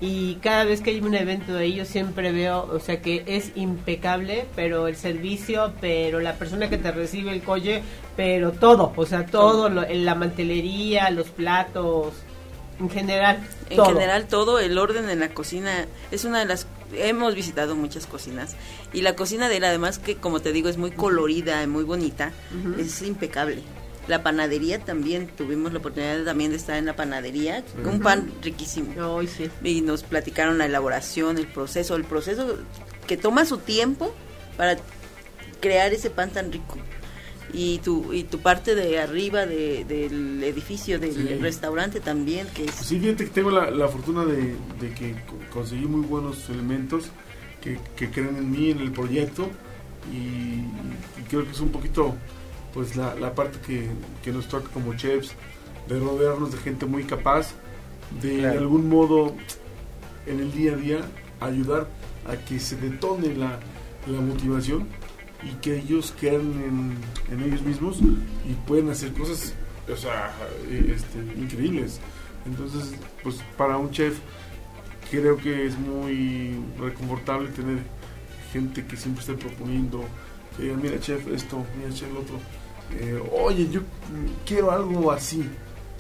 [0.01, 3.22] y cada vez que hay un evento de ahí yo siempre veo, o sea que
[3.27, 7.83] es impecable, pero el servicio, pero la persona que te recibe el colle,
[8.16, 12.12] pero todo, o sea, todo, lo, la mantelería, los platos,
[12.79, 13.38] en general.
[13.70, 18.07] En general todo, el orden en la cocina es una de las hemos visitado muchas
[18.07, 18.57] cocinas
[18.92, 21.85] y la cocina de él además que como te digo es muy colorida y muy
[21.85, 22.33] bonita,
[22.79, 23.62] es impecable.
[24.09, 28.92] La panadería también, tuvimos la oportunidad también de estar en la panadería, un pan riquísimo.
[29.64, 32.57] Y nos platicaron la elaboración, el proceso, el proceso
[33.09, 34.14] que toma su tiempo
[34.57, 34.77] para
[35.61, 36.77] crear ese pan tan rico
[37.52, 42.98] y tu y tu parte de arriba del edificio del restaurante también que es sí
[42.98, 44.56] fíjate que tengo la, fortuna de,
[44.94, 45.14] que
[45.52, 47.04] conseguí muy buenos elementos
[47.61, 47.78] que,
[48.11, 49.50] creen en mí en el proyecto
[50.12, 50.62] y,
[51.28, 52.14] creo que es un poquito
[52.72, 53.59] pues la, parte
[54.22, 55.32] que, nos toca como chefs
[55.88, 57.54] de rodearnos de gente muy capaz
[58.20, 59.35] de, de algún modo
[60.26, 61.00] en el día a día
[61.40, 61.88] ayudar
[62.26, 63.59] a que se detone la,
[64.06, 64.87] la motivación
[65.42, 66.94] y que ellos quedan en,
[67.33, 69.55] en ellos mismos y pueden hacer cosas,
[69.92, 70.33] o sea,
[70.68, 72.01] eh, este, increíbles.
[72.46, 74.18] Entonces, pues para un chef
[75.11, 77.79] creo que es muy reconfortable tener
[78.53, 80.05] gente que siempre esté proponiendo,
[80.57, 82.37] que digan, mira chef esto, mira chef lo otro,
[82.99, 83.81] eh, oye, yo
[84.46, 85.44] quiero algo así.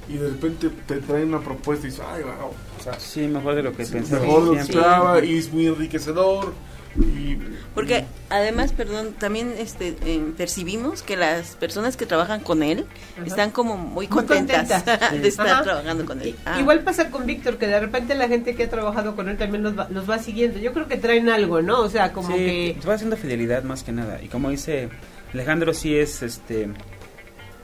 [0.08, 2.52] Y de repente te traen una propuesta y dices, ay, wow.
[2.78, 4.22] O sea, Sí, mejor de lo que sí, pensaba.
[4.24, 4.78] mejor lo que siempre.
[4.80, 6.52] esperaba y es muy enriquecedor.
[6.96, 7.36] Y,
[7.74, 12.86] Porque además, perdón, también este eh, percibimos que las personas que trabajan con él
[13.16, 13.26] Ajá.
[13.26, 15.62] están como muy Muy contentas de estar Ajá.
[15.62, 16.34] trabajando con él.
[16.44, 16.58] Ah.
[16.60, 19.62] Igual pasa con Víctor, que de repente la gente que ha trabajado con él también
[19.62, 20.58] los va, los va siguiendo.
[20.58, 21.80] Yo creo que traen algo, ¿no?
[21.80, 22.76] O sea, como sí, que...
[22.88, 24.20] va haciendo fidelidad más que nada.
[24.22, 24.88] Y como dice
[25.32, 26.68] Alejandro, sí es este.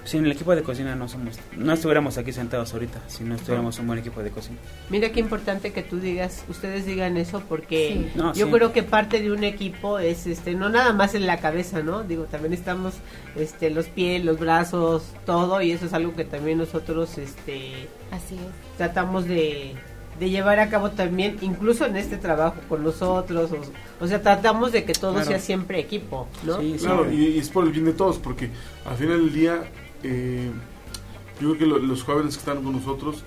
[0.05, 1.39] Sin el equipo de cocina no somos.
[1.57, 4.59] No estuviéramos aquí sentados ahorita si no estuviéramos un buen equipo de cocina.
[4.91, 8.11] Mira qué importante que tú digas, ustedes digan eso, porque Sí.
[8.17, 8.53] No, yo sí.
[8.53, 12.03] creo que parte de un equipo es, este, no nada más en la cabeza, ¿no?
[12.03, 12.95] Digo, también estamos,
[13.37, 18.35] este, los pies, los brazos, todo, y eso es algo que también nosotros, este, Así
[18.35, 18.77] es.
[18.79, 19.75] tratamos de,
[20.19, 24.73] de llevar a cabo también, incluso en este trabajo con nosotros, o, o sea, tratamos
[24.73, 25.27] de que todo Claro.
[25.29, 26.59] sea siempre equipo, ¿no?
[26.61, 26.85] Sí, sí.
[26.87, 28.51] Claro, y, y es por el bien de todos, porque
[28.85, 29.63] al final del día,
[30.03, 30.51] eh,
[31.41, 33.25] yo creo que lo- los jóvenes que están con nosotros,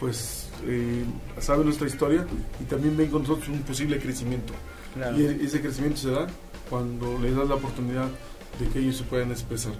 [0.00, 1.04] pues eh,
[1.40, 2.26] saben nuestra historia
[2.60, 4.52] y también ven con nosotros un posible crecimiento.
[4.94, 5.18] Claro.
[5.18, 6.26] Y e- ese crecimiento se da
[6.70, 8.08] cuando les das la oportunidad
[8.60, 9.72] de que ellos se puedan expresar.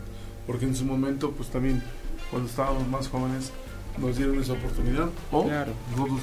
[0.47, 1.83] Porque en su momento, pues también,
[2.31, 3.53] cuando estábamos más jóvenes,
[3.99, 5.73] nos dieron esa oportunidad o Claro.
[5.91, 6.21] nosotros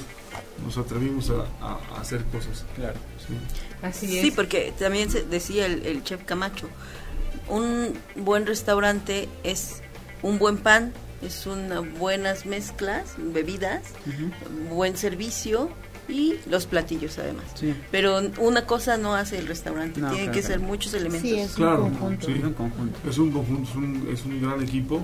[0.64, 2.64] nos atrevimos a, a- a hacer cosas.
[2.74, 2.98] Claro.
[3.26, 3.34] ¿sí?
[3.82, 4.34] Así Sí, es.
[4.34, 6.68] porque también se decía el, el chef Camacho,
[7.48, 9.82] un buen restaurante es
[10.22, 13.82] un buen pan, es unas buenas mezclas, bebidas,
[14.70, 15.70] buen servicio
[16.08, 17.44] y los platillos además.
[17.54, 17.74] Sí.
[17.90, 21.22] Pero una cosa no hace el restaurante, No, tienen claro, que ser muchos elementos.
[21.28, 22.26] Sí, es Claro, un conjunto.
[22.26, 22.32] sí.
[22.38, 22.98] Es un conjunto.
[23.10, 25.00] Es un conjunto, es un, es un gran equipo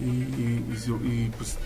[0.00, 1.56] y, y- y se- y, pues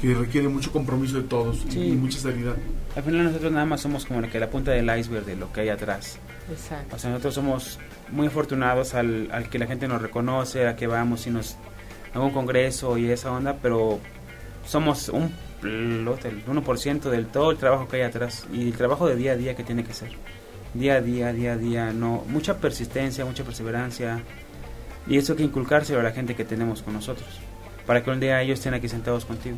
[0.00, 1.78] que requiere mucho compromiso de todos Sí.
[1.78, 2.56] y, mucha seriedad.
[2.96, 5.52] Al final nosotros nada más somos como la, que la punta del iceberg de lo
[5.52, 6.18] que hay atrás.
[6.50, 6.96] Exacto.
[6.96, 7.78] O sea, nosotros somos
[8.10, 11.56] muy afortunados al, al que la gente nos reconoce, a que vamos y nos
[12.14, 13.98] a un congreso y esa onda, pero
[14.66, 19.06] somos un plot, el 1% del todo el trabajo que hay atrás y el trabajo
[19.08, 20.10] de día a día que tiene que ser.
[20.74, 24.22] Día a día, día a día, no, mucha persistencia, mucha perseverancia
[25.06, 27.28] y eso hay que inculcárselo a la gente que tenemos con nosotros,
[27.86, 29.56] para que un día ellos estén aquí sentados contigo.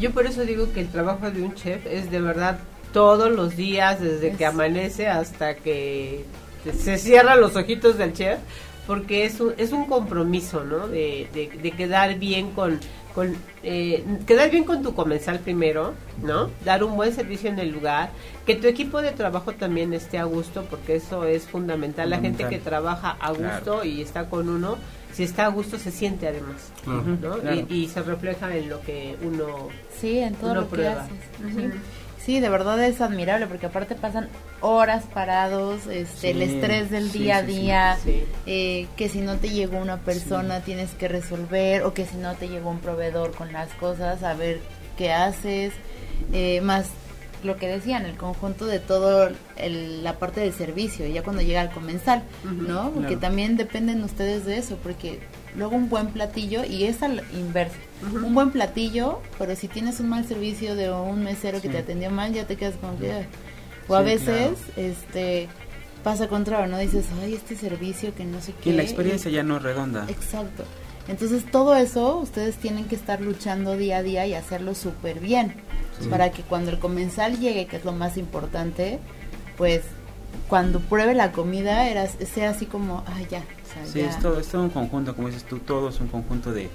[0.00, 2.58] Yo por eso digo que el trabajo de un chef es de verdad
[2.92, 6.24] todos los días, desde que Es- amanece hasta que
[6.78, 8.38] se cierran los ojitos del chef,
[8.86, 10.86] porque es un, es un compromiso, ¿no?
[10.88, 12.78] De, de, de quedar bien con,
[13.14, 16.50] con eh, quedar bien con tu comensal primero, ¿no?
[16.64, 18.10] Dar un buen servicio en el lugar,
[18.46, 22.10] que tu equipo de trabajo también esté a gusto, porque eso es fundamental.
[22.10, 23.54] La gente que trabaja a Claro.
[23.56, 24.76] gusto y está con uno,
[25.12, 27.02] si está a gusto se siente además, Claro.
[27.20, 27.38] ¿no?
[27.40, 27.56] Claro.
[27.68, 29.68] Y, y se refleja en lo que uno
[29.98, 31.02] Sí, en todo Uno lo que prueba.
[31.04, 31.56] haces.
[31.56, 31.70] Ujú.
[32.26, 34.28] Sí, de verdad es admirable porque aparte pasan
[34.60, 38.24] horas parados, este, el estrés del sí, día a día, Sí.
[38.46, 42.34] eh, que si no te llegó una persona tienes que resolver o que si no
[42.34, 44.58] te llegó un proveedor con las cosas, a ver
[44.98, 45.72] qué haces,
[46.32, 46.86] eh, más
[47.44, 51.60] lo que decían, el conjunto de todo el- la parte del servicio, ya cuando llega
[51.60, 52.90] al comensal, ¿no?
[52.90, 53.20] Porque claro.
[53.20, 55.20] también dependen ustedes de eso, porque
[55.56, 60.08] luego un buen platillo, y es al inverso, un buen platillo, pero si tienes un
[60.08, 61.72] mal servicio de un mesero que Sí.
[61.72, 63.12] te atendió mal, ya te quedas que...
[63.12, 63.26] "Ay".
[63.88, 64.54] O a Sí, veces, claro.
[64.76, 65.48] este,
[66.02, 66.78] pasa contrario, ¿no?
[66.78, 68.70] Dices, ay, este servicio que no sé qué.
[68.70, 70.06] Y la experiencia ya no es redonda.
[70.08, 70.64] Exacto.
[71.08, 75.54] Entonces todo eso ustedes tienen que estar luchando día a día y hacerlo súper bien
[76.00, 76.08] Sí.
[76.08, 78.98] para que cuando el comensal llegue, que es lo más importante,
[79.56, 79.82] pues
[80.48, 83.42] cuando pruebe la comida era, sea así como, ay ya,
[83.84, 84.08] sea, Sí, ya.
[84.10, 86.68] es todo, es todo un conjunto, como dices tú, todo es un conjunto de...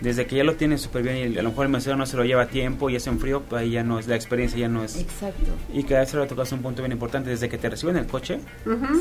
[0.00, 2.16] Desde que ya lo tienes súper bien y a lo mejor el mesero no se
[2.16, 4.58] lo lleva a tiempo y es en frío, pues ahí ya no es, la experiencia
[4.58, 4.96] ya no es...
[4.98, 5.50] Exacto.
[5.72, 8.06] Y que a eso lo tocas un punto bien importante, desde que te reciben el
[8.06, 8.40] coche.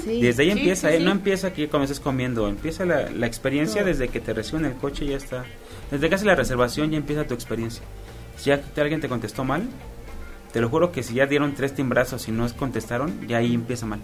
[0.04, 0.22] Sí.
[0.22, 0.98] desde ahí Sí, empieza, sí, ¿eh?
[1.00, 1.04] sí.
[1.04, 3.88] no empieza aquí cuando estés comiendo, empieza la, la experiencia No.
[3.88, 5.46] desde que te reciben el coche, ya está.
[5.90, 7.84] Desde que haces la reservación ya empieza tu experiencia.
[8.38, 9.64] Si ya te- alguien te contestó mal,
[10.54, 13.86] te lo juro que si ya dieron tres timbrazos y no contestaron, ya ahí empieza
[13.86, 14.00] mal.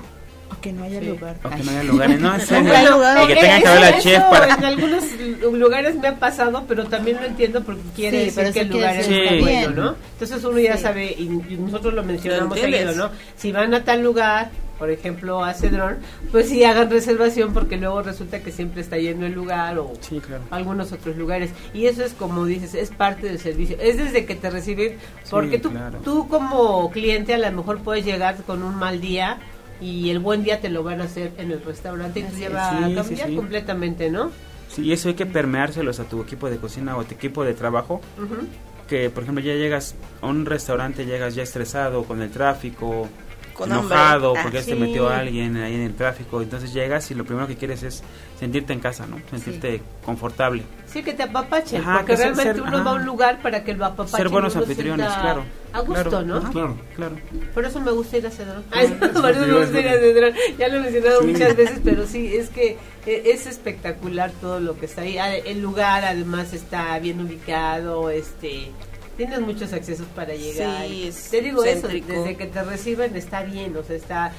[0.56, 1.06] O que no haya Sí.
[1.08, 1.36] lugar.
[1.44, 3.28] O que no haya lugares, no, sí, lugar.
[3.28, 4.54] que tengan que hablar al chef para...
[4.56, 5.04] En algunos
[5.54, 8.70] lugares me ha pasado, pero también lo entiendo porque quiere Sí, decir pero que el
[8.70, 9.70] lugar es bueno.
[9.72, 9.96] ¿no?
[10.14, 10.84] Entonces uno ya Sí.
[10.84, 13.10] sabe, y, y nosotros lo mencionamos seguido, ¿no?
[13.36, 15.98] Si van a tal lugar, por ejemplo a Cedrón,
[16.32, 20.20] pues sí hagan reservación porque luego resulta que siempre está lleno el lugar o Sí,
[20.20, 20.44] claro.
[20.52, 21.50] algunos otros lugares.
[21.74, 23.76] Y eso es como dices, es parte del servicio.
[23.82, 24.98] Es desde que te reciben,
[25.30, 26.00] porque tú, claro.
[26.04, 29.38] tú como cliente a lo mejor puedes llegar con un mal día
[29.82, 32.70] y el buen día te lo van a hacer en el restaurante y te lleva
[32.70, 33.36] a cambiar sí, sí.
[33.36, 34.32] completamente, ¿no?
[34.70, 37.44] Sí, y eso hay que permeárselos a tu equipo de cocina o a tu equipo
[37.44, 38.02] de trabajo.
[38.88, 43.10] Que, por ejemplo, ya llegas a un restaurante, llegas ya estresado con el tráfico,
[43.58, 44.39] Con enojado hambre.
[44.39, 44.80] Ah, porque se sí.
[44.80, 46.41] metió alguien ahí en el tráfico.
[46.41, 48.04] Entonces llegas y lo primero que quieres es
[48.39, 49.20] sentirte en casa, ¿no?
[49.32, 50.63] Sentirte confortable.
[50.86, 53.74] Sí, que te apapachen, Ajá, porque realmente ser- uno va a un lugar para que
[53.74, 54.17] lo apapachen.
[54.17, 55.43] Ser buenos anfitriones, claro.
[55.74, 56.38] A gusto, Claro, ¿no?
[56.38, 56.52] ajá.
[56.52, 56.78] Claro.
[56.96, 57.15] Claro.
[57.54, 58.63] Por eso me gusta ir a Cedrón.
[58.72, 58.82] Ah,
[59.22, 60.34] por eso me gusta ir a Cedrón.
[60.58, 61.28] Ya lo he mencionado Sí.
[61.28, 65.17] muchas veces, pero sí, es que eh, es espectacular todo lo que está ahí.
[65.17, 68.72] Ah, El lugar además está bien ubicado, este...
[69.17, 70.88] Tienes muchos accesos para llegar.
[70.88, 72.12] Sí, es te digo céntrico.
[72.12, 74.34] eso, desde que te reciben está bien, o sea, está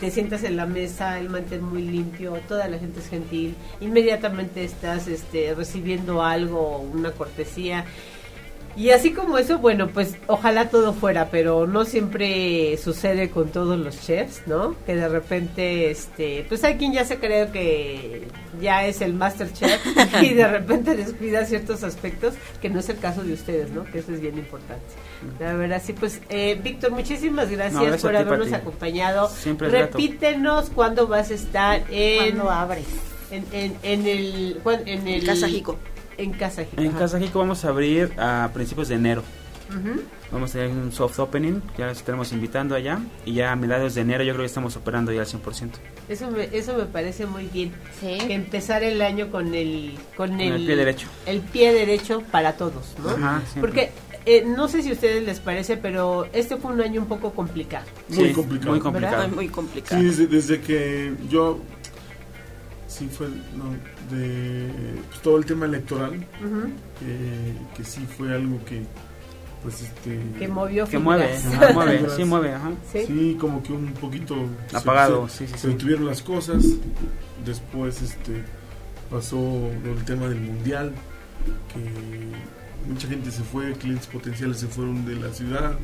[0.00, 4.64] te sientas en la mesa, el mantel muy limpio, toda la gente es gentil, inmediatamente
[4.64, 7.84] estás este recibiendo algo, una cortesía.
[8.74, 13.78] Y así como eso, bueno, pues ojalá todo fuera, pero no siempre sucede con todos
[13.78, 14.74] los chefs, ¿no?
[14.86, 18.28] Que de repente, este, pues hay quien ya se cree que
[18.60, 19.78] ya es el master chef
[20.22, 23.84] y de repente descuida ciertos aspectos, que no es el caso de ustedes, ¿no?
[23.84, 24.84] Que eso es bien importante.
[25.38, 29.28] La verdad, sí, pues, eh, Víctor, muchísimas gracias, No, gracias por ti, habernos acompañado.
[29.28, 29.98] Siempre es grato.
[29.98, 32.86] Repítenos cuándo vas a estar en, Cuando abres.
[33.30, 35.76] en, en, en el, cuan- en el Casa Jico.
[36.22, 36.80] En Casa Jico.
[36.80, 36.98] En ajá.
[36.98, 39.22] Casa Jico vamos a abrir a principios de enero.
[39.70, 40.00] Ujú.
[40.30, 42.98] Vamos a tener un soft opening, ya los estaremos invitando allá.
[43.24, 45.70] Y ya a mediados de enero yo creo que estamos operando ya al 100%.
[46.08, 47.72] Eso me, eso me parece muy bien.
[48.00, 48.18] Sí.
[48.26, 51.08] Que empezar el año con el con el, el pie derecho.
[51.26, 53.10] el pie derecho para todos, ¿no?
[53.10, 53.42] Ajá.
[53.60, 53.90] Porque
[54.26, 57.32] eh, no sé si a ustedes les parece, pero este fue un año un poco
[57.32, 57.86] complicado.
[58.08, 58.70] Muy Sí, complicado.
[58.72, 59.28] Muy complicado.
[59.28, 60.00] Muy, muy complicado.
[60.00, 61.58] Sí, desde, desde que yo.
[62.88, 63.26] Sí, fue.
[63.28, 63.64] No,
[64.12, 64.70] de.
[65.08, 66.14] pues, todo el tema electoral.
[66.44, 66.68] Ujú.
[67.00, 68.82] Que, que sí fue algo que.
[69.62, 70.18] Pues este.
[70.38, 71.62] Que movió Que mueve, fibras.
[71.62, 72.70] ajá, mueve, sí mueve, ajá.
[72.92, 73.04] ¿Sí?
[73.06, 74.34] Sí, como que un poquito.
[74.68, 75.68] se- Apagado, se- sí, sí, Se sí.
[75.68, 76.64] detuvieron las cosas.
[77.44, 78.42] Después, este.
[79.10, 79.38] Pasó
[79.84, 80.92] el tema del mundial.
[81.72, 85.76] Que mucha gente se fue, clientes potenciales se fueron de la ciudad.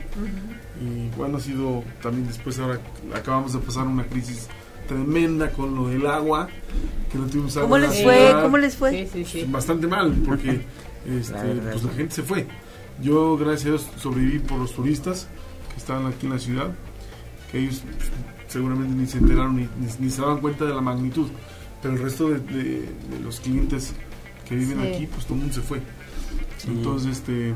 [0.80, 2.80] Y bueno, ha sido también después, ahora
[3.14, 4.48] acabamos de pasar una crisis
[4.88, 6.48] tremenda con lo del agua.
[7.12, 8.32] Que no tuvimos agua ¿Cómo les fue?
[8.42, 8.90] ¿Cómo les fue?
[9.06, 9.46] Sí, sí, sí.
[9.48, 10.60] Bastante mal, porque
[11.08, 12.46] este, La pues la gente se fue.
[13.00, 15.28] Yo, gracias a Dios, sobreviví por los turistas
[15.72, 16.70] que estaban aquí en la ciudad,
[17.52, 18.10] que ellos pues,
[18.48, 21.28] seguramente ni se enteraron ni, ni- ni se daban cuenta de la magnitud.
[21.80, 23.94] Pero el resto de, de- de los clientes
[24.48, 24.86] que viven Sí.
[24.88, 25.78] aquí, pues todo el mundo se fue.
[26.58, 26.68] Sí.
[26.70, 27.54] Entonces, este,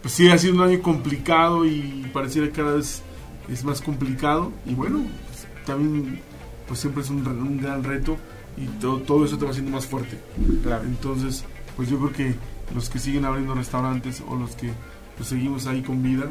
[0.00, 3.02] pues sí, ha sido un año complicado y pareciera que cada vez
[3.50, 4.52] es más complicado.
[4.66, 6.20] Y bueno, pues, también,
[6.66, 8.16] pues siempre es un, re- un gran reto
[8.56, 10.18] y todo, todo eso te va haciendo más fuerte.
[10.62, 10.84] Claro.
[10.84, 11.44] Entonces,
[11.76, 12.34] pues yo creo que
[12.74, 14.70] los que siguen abriendo restaurantes o los que
[15.16, 16.30] pues, seguimos ahí con vida,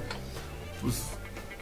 [0.81, 1.01] pues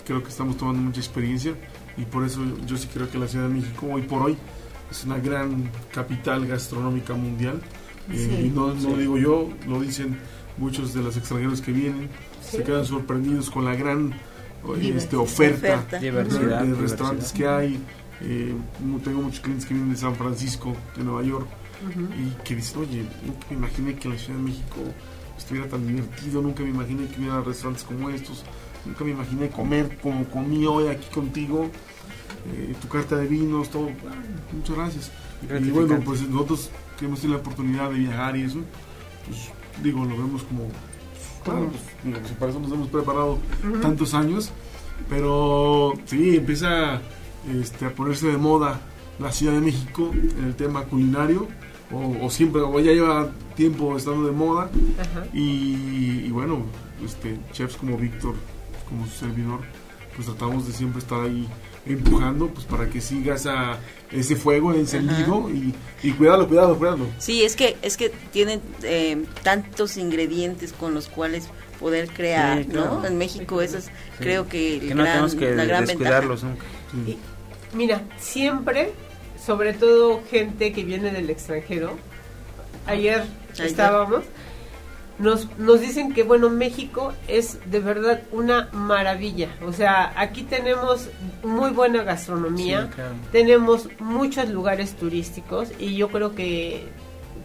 [0.05, 1.53] creo que estamos tomando mucha experiencia
[1.97, 4.37] y por eso yo sí creo que la Ciudad de México hoy por hoy
[4.89, 7.59] es una gran capital gastronómica mundial.
[8.11, 8.87] Eh, y no, no Sí.
[8.87, 10.17] lo digo yo, lo dicen
[10.57, 12.09] muchos de los extranjeros que vienen,
[12.41, 12.57] Sí.
[12.57, 14.11] se quedan sorprendidos con la gran
[14.77, 15.97] eh, este, oferta, Oferta.
[15.99, 16.63] Diversidad.
[16.63, 17.79] de restaurantes que hay.
[18.23, 18.55] Eh,
[19.03, 21.47] tengo muchos clientes que vienen de San Francisco, de Nueva York,
[22.17, 24.81] y que dicen, oye, nunca me imaginé que la Ciudad de México
[25.37, 28.43] estuviera tan divertido, nunca me imaginé que hubiera restaurantes como estos,
[28.85, 31.69] nunca me imaginé comer como comí hoy aquí contigo,
[32.53, 33.89] eh, tu carta de vinos, todo.
[34.07, 34.21] Ah,
[34.53, 35.11] muchas gracias.
[35.49, 38.59] Y bueno, pues nosotros que hemos tenido la oportunidad de viajar y eso,
[39.25, 39.49] pues
[39.83, 40.67] digo, lo vemos como,
[41.43, 43.39] claro, pues, pues, para eso nos hemos preparado
[43.81, 44.51] tantos años,
[45.09, 47.01] pero sí, empieza
[47.61, 48.81] este, a ponerse de moda
[49.19, 51.47] la Ciudad de México en el tema culinario,
[51.91, 54.69] o, o siempre, o ya lleva tiempo estando de moda,
[55.33, 56.63] y, y bueno,
[57.05, 58.35] este, chefs como Víctor,
[58.87, 59.59] como su servidor,
[60.15, 61.47] pues tratamos de siempre estar ahí
[61.85, 63.79] empujando, pues para que siga esa,
[64.11, 65.73] ese fuego encendido y,
[66.03, 67.07] y cuidado, cuidado, cuidado.
[67.17, 71.47] Sí, es que es que tienen eh, tantos ingredientes con los cuales
[71.81, 72.99] poder crear, Sí, claro.
[73.01, 73.05] ¿no?
[73.05, 73.89] En México eso es,
[74.19, 76.63] creo que, Que no gran- tenemos que la gran descuidarlos nunca.
[77.05, 77.17] Sí.
[77.73, 78.93] Mira, siempre,
[79.45, 81.97] sobre todo gente que viene del extranjero,
[82.85, 83.65] ayer Ayer.
[83.65, 84.23] estábamos,
[85.19, 89.49] nos, nos dicen que, bueno, México es de verdad una maravilla.
[89.65, 91.09] O sea, aquí tenemos
[91.43, 93.13] muy buena gastronomía, Sí, claro.
[93.31, 96.87] tenemos muchos lugares turísticos y yo creo que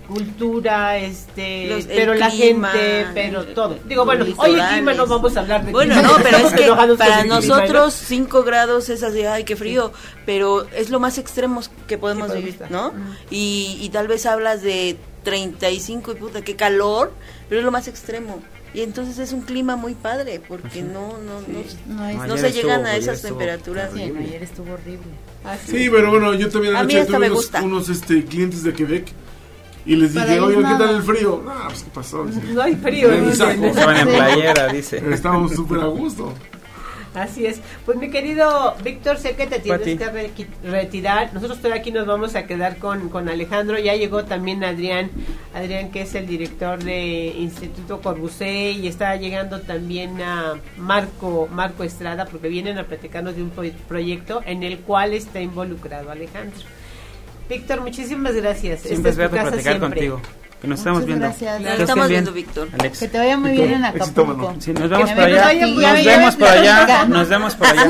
[0.07, 3.79] cultura, este, Los- pero la clima, gente, pero todo.
[3.87, 6.53] Digo, bueno, hoy el clima no vamos a hablar de Bueno, clima, no, pero es
[6.53, 9.92] que para nosotros 5 grados es así, ay, qué frío,
[10.25, 12.71] pero es lo más extremo que podemos Sí, vivir, estar.
[12.71, 12.92] ¿no?
[13.31, 17.12] Y, y tal vez hablas de 35 y puta, qué calor,
[17.49, 18.40] pero es lo más extremo.
[18.75, 21.62] Y entonces es un clima muy padre, porque no no no,
[22.14, 23.90] No, no es- se llegan estuvo- a esas temperaturas.
[23.95, 25.07] Sí, ayer estuvo horrible.
[25.45, 27.62] Así Sí, pero bueno, yo también A mí anoche hasta tuve me unos, gusta.
[27.62, 29.07] unos, este, clientes de Quebec
[29.87, 31.42] y les dije, oye, ¿qué tal el frío?
[31.44, 32.25] No, pues, ¿qué pasó?
[32.53, 33.29] No hay frío, En.
[33.31, 35.03] Estaban en playera, dice.
[35.12, 36.33] Estábamos súper a gusto.
[37.14, 37.61] Así es.
[37.87, 39.96] Pues mi querido Víctor, sé que te tienes Pati.
[39.96, 40.31] que re-
[40.70, 41.33] retirar.
[41.33, 43.79] Nosotros todavía aquí nos vamos a quedar con, con Alejandro.
[43.79, 45.11] Ya llegó también Adrián,
[45.55, 51.85] Adrián que es el director de Instituto Corbucé y está llegando también a Marco, Marco
[51.85, 56.59] Estrada porque vienen a platicarnos de un pro- proyecto en el cual está involucrado Alejandro.
[57.48, 58.80] Víctor, muchísimas gracias.
[58.80, 59.78] Siempre es grato platicar siempre.
[59.88, 60.20] contigo.
[60.61, 61.26] Que nos estamos viendo.
[61.26, 61.61] gracias.
[61.61, 62.68] Nos estamos viendo, Víctor.
[62.78, 62.98] Alex.
[62.98, 64.54] Que te vaya muy bien en Acapulco.
[64.59, 65.52] Sí, nos vemos por allá.
[65.54, 67.04] Nos vemos por allá.
[67.09, 67.87] Nos vemos por allá.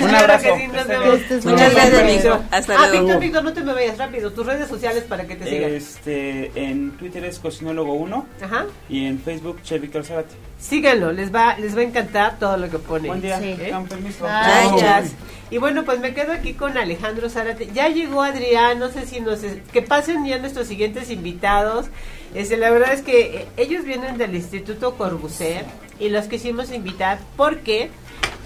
[0.00, 0.48] Un abrazo.
[0.56, 2.06] Muchas gracias, Víctor.
[2.06, 2.40] Víctor.
[2.52, 3.02] Hasta Ah, luego.
[3.06, 4.30] Víctor, Víctor, no te me vayas rápido.
[4.32, 5.72] Tus redes sociales para que te sigan.
[5.74, 8.66] Este, en Twitter es cocinólogo 1 Ajá.
[8.88, 10.34] y en Facebook Chef Víctor Zárate.
[10.58, 13.08] Síganlo, les va, les va a encantar todo lo que pone.
[13.08, 13.38] Buen día.
[13.38, 13.56] Sí.
[13.58, 13.70] ¿Eh?
[13.72, 14.24] Con permiso.
[14.24, 15.12] Gracias.
[15.50, 17.68] Y bueno, pues me quedo aquí con Alejandro Zárate.
[17.72, 19.40] Ya llegó Adrián, no sé si nos...
[19.72, 21.86] Que pasen ya nuestros siguientes invitados.
[22.34, 25.64] Este, la verdad es que eh, ellos vienen del Instituto Corbusier
[25.98, 27.90] y los quisimos invitar porque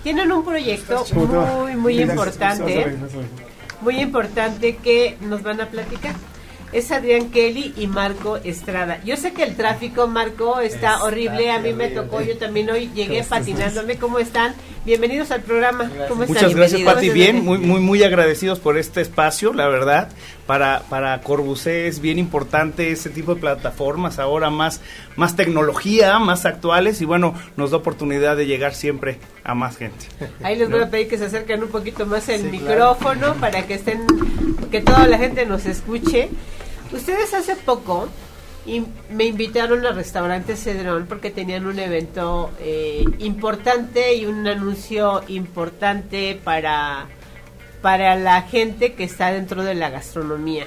[0.05, 2.97] tienen un proyecto muy, muy importante.
[3.81, 6.15] Muy importante que nos van a platicar.
[6.73, 8.99] Es Adrián Kelly y Marco Estrada.
[9.05, 11.51] Yo sé que el tráfico, Marco, está, Está horrible.
[11.51, 13.97] A mí me tocó, yo también hoy llegué patinándome.
[13.97, 14.55] ¿Cómo están?
[14.87, 15.91] Bienvenidos al programa.
[16.09, 16.37] ¿Cómo están?
[16.37, 16.81] Muchas gracias.
[16.81, 17.11] Pati.
[17.11, 20.09] Bien, muy, muy, muy agradecidos por este espacio, la verdad.
[20.47, 24.81] Para, para Corbucé es bien importante ese tipo de plataformas, ahora más,
[25.15, 30.07] más tecnología, más actuales, y bueno, nos da oportunidad de llegar siempre a más gente.
[30.43, 33.75] Ahí les voy a pedir que se acerquen un poquito más el micrófono para que
[33.75, 34.07] estén,
[34.71, 36.31] que toda la gente nos escuche.
[36.93, 38.09] Ustedes hace poco
[39.11, 46.39] me invitaron al restaurante Cedrón porque tenían un evento eh, importante y un anuncio importante
[46.45, 47.09] para,
[47.81, 50.67] para la gente que está dentro de la gastronomía.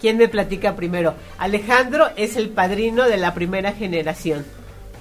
[0.00, 1.14] ¿Quién me platica primero?
[1.38, 4.44] Alejandro es el padrino de la primera generación.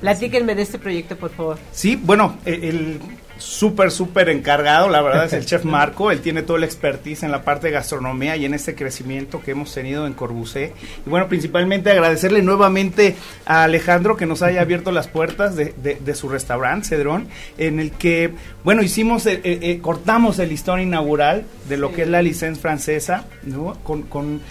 [0.02, 1.58] Platíquenme de este proyecto, por favor.
[1.72, 3.00] Sí, bueno, el
[3.46, 6.12] súper, súper encargado, la verdad, es el chef Marco.
[6.12, 9.52] Él tiene toda la expertise en la parte de gastronomía y en este crecimiento que
[9.52, 10.74] hemos tenido en Corbucé.
[11.06, 15.96] Y bueno, principalmente agradecerle nuevamente a Alejandro que nos haya abierto las puertas de, de-
[15.96, 17.28] de su restaurante, Cedrón,
[17.58, 18.32] en el que,
[18.64, 21.96] bueno, hicimos, eh, eh, eh, cortamos el listón inaugural de lo Sí.
[21.96, 23.74] que es la licencia francesa, ¿no?
[23.84, 24.42] Con, con,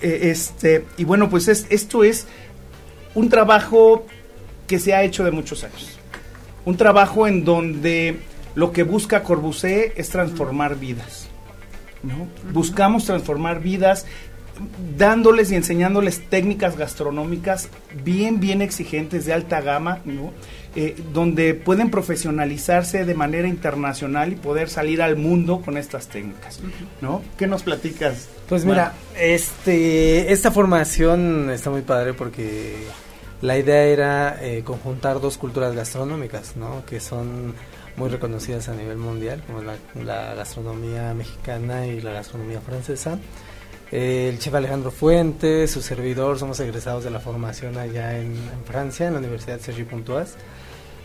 [0.00, 2.26] eh, este, y bueno, pues es, esto es
[3.14, 4.06] un trabajo
[4.66, 5.93] que se ha hecho de muchos años.
[6.64, 8.18] Un trabajo en donde
[8.54, 11.28] lo que busca Corbusier es transformar vidas.
[12.02, 12.28] ¿no?
[12.52, 14.06] Buscamos transformar vidas
[14.96, 17.68] dándoles y enseñándoles técnicas gastronómicas
[18.04, 20.32] bien, bien exigentes, de alta gama, ¿no?
[20.76, 26.58] Eh, donde pueden profesionalizarse de manera internacional y poder salir al mundo con estas técnicas.
[27.00, 27.22] ¿no?
[27.38, 28.28] ¿Qué nos platicas?
[28.48, 32.74] Pues mira, este, esta formación está muy padre porque
[33.44, 36.82] la idea era eh, conjuntar dos culturas gastronómicas, ¿no?
[36.86, 37.54] Que son
[37.96, 43.18] muy reconocidas a nivel mundial, como la, la gastronomía mexicana y la gastronomía francesa.
[43.92, 48.64] Eh, el chef Alejandro Fuentes, su servidor, somos egresados de la formación allá en, en
[48.64, 50.36] Francia, en la Universidad Sergi Pontoise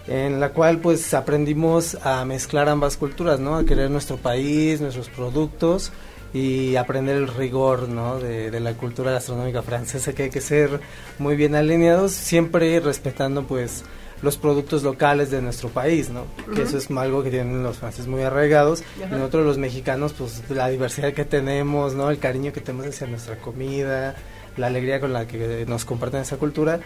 [0.08, 3.58] en la cual pues aprendimos a mezclar ambas culturas, ¿no?
[3.58, 5.92] A querer nuestro país, nuestros productos
[6.34, 8.20] y aprender el rigor, ¿no?
[8.20, 10.80] De, de la cultura gastronómica francesa que hay que ser
[11.18, 13.84] muy bien alineados, siempre respetando pues
[14.22, 16.26] los productos locales de nuestro país, ¿no?
[16.54, 18.84] Que eso es algo que tienen los franceses muy arraigados.
[18.98, 22.10] Y nosotros los mexicanos, pues la diversidad que tenemos, ¿no?
[22.10, 24.16] El cariño que tenemos hacia nuestra comida,
[24.58, 26.80] la alegría con la que nos comparten esa cultura.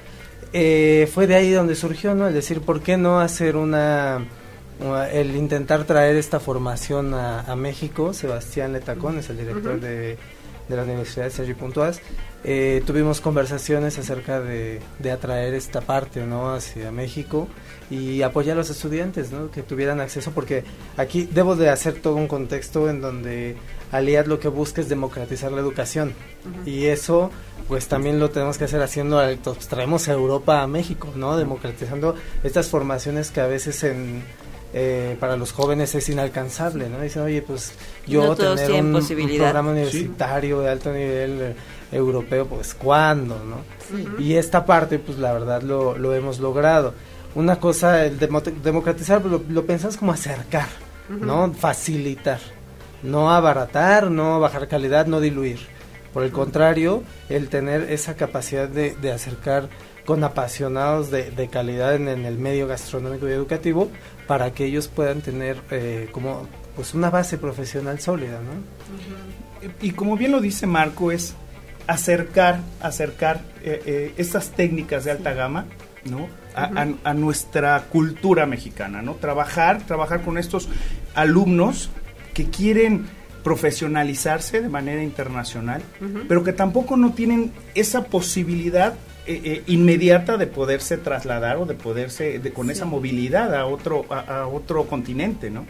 [0.52, 2.28] Eh, fue de ahí donde surgió, ¿no?
[2.28, 4.26] El decir, ¿por qué no hacer una...
[5.12, 8.14] el intentar traer esta formación a, a México?
[8.14, 10.18] Sebastián Letacón es el director de,
[10.68, 12.02] de la Universidad de Sergi Pontoise.
[12.46, 16.54] Eh, tuvimos conversaciones acerca de, de atraer esta parte, ¿no?
[16.54, 17.48] Hacia México
[17.90, 19.50] y apoyar a los estudiantes, ¿no?
[19.50, 20.66] Que tuvieran acceso, porque
[20.98, 23.56] aquí debo de hacer todo un contexto en donde
[23.94, 26.14] Aliad lo que busca es democratizar la educación.
[26.66, 27.32] Y eso,
[27.70, 29.22] pues también lo tenemos que hacer haciendo,
[29.70, 31.38] traemos a Europa a México, ¿no?
[31.38, 34.22] Democratizando estas formaciones que a veces en,
[34.74, 37.00] eh, para los jóvenes es inalcanzable, ¿no?
[37.02, 37.74] Dicen, oye, pues
[38.08, 38.92] yo No tener un,
[39.38, 41.56] programa universitario de alto nivel eh,
[41.92, 43.58] europeo, pues ¿cuándo, no?
[44.20, 46.94] Y esta parte, pues la verdad lo, lo hemos logrado.
[47.36, 50.68] Una cosa, el demo- democratizar, pues, lo, lo pensamos como acercar,
[51.10, 51.54] ¿no?
[51.54, 52.40] Facilitar.
[53.04, 55.60] No abaratar, no bajar calidad, no diluir.
[56.14, 59.68] Por el contrario, el tener esa capacidad de, de acercar
[60.06, 63.90] con apasionados de, de calidad en, en el medio gastronómico y educativo
[64.28, 69.70] para que ellos puedan tener eh, como pues una base profesional sólida, ¿no?
[69.82, 71.36] Y como bien lo dice Marco, es
[71.88, 75.66] acercar, acercar eh, eh, estas técnicas de alta gama,
[76.06, 76.28] ¿no?
[76.56, 79.14] A, a- a nuestra cultura mexicana, ¿no?
[79.16, 80.68] Trabajar, trabajar con estos
[81.16, 81.90] alumnos
[82.34, 83.06] que quieren
[83.44, 85.82] profesionalizarse de manera internacional,
[86.28, 88.94] pero que tampoco no tienen esa posibilidad
[89.26, 94.06] eh, eh, inmediata de poderse trasladar o de poderse de, con esa movilidad a otro
[94.10, 95.66] a, a otro continente, ¿no?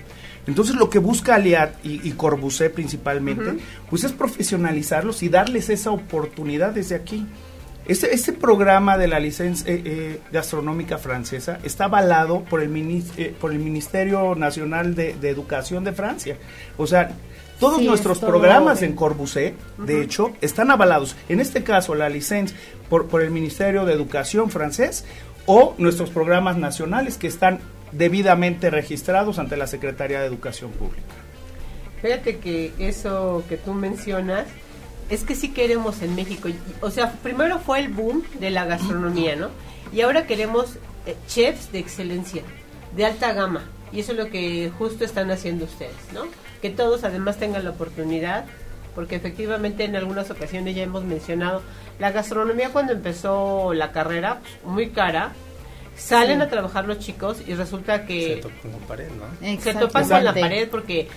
[0.45, 3.55] Entonces lo que busca Aliat y, y Corbusier principalmente,
[3.89, 7.25] pues es profesionalizarlos y darles esa oportunidad desde aquí.
[7.85, 13.35] Este, este programa de la licencia eh, eh, gastronómica francesa está avalado por el, eh,
[13.39, 16.37] por el Ministerio Nacional de, de Educación de Francia.
[16.77, 17.11] O sea,
[17.63, 21.15] todos Sí, nuestros todo programas en- en Corbusier, de hecho, están avalados.
[21.29, 22.55] En este caso, la licencia
[22.89, 25.05] por, por el Ministerio de Educación francés
[25.45, 27.59] o nuestros programas nacionales que están
[27.91, 31.03] debidamente registrados ante la Secretaría de Educación Pública.
[32.01, 34.45] Fíjate que eso que tú mencionas
[35.09, 36.49] es que sí queremos en México.
[36.81, 39.49] O sea, primero fue el boom de la gastronomía, ¿no?
[39.91, 42.41] Y ahora queremos eh, chefs de excelencia,
[42.95, 43.63] de alta gama.
[43.91, 46.21] Y eso es lo que justo están haciendo ustedes, ¿no?
[46.63, 48.45] Que todos además tengan la oportunidad,
[48.95, 51.61] porque efectivamente en algunas ocasiones ya hemos mencionado,
[51.99, 55.33] la gastronomía cuando empezó la carrera, pues, muy cara,
[55.95, 59.61] salen a trabajar los chicos y resulta que Se tocan con pared, ¿no?
[59.61, 61.07] se topan con la pared porque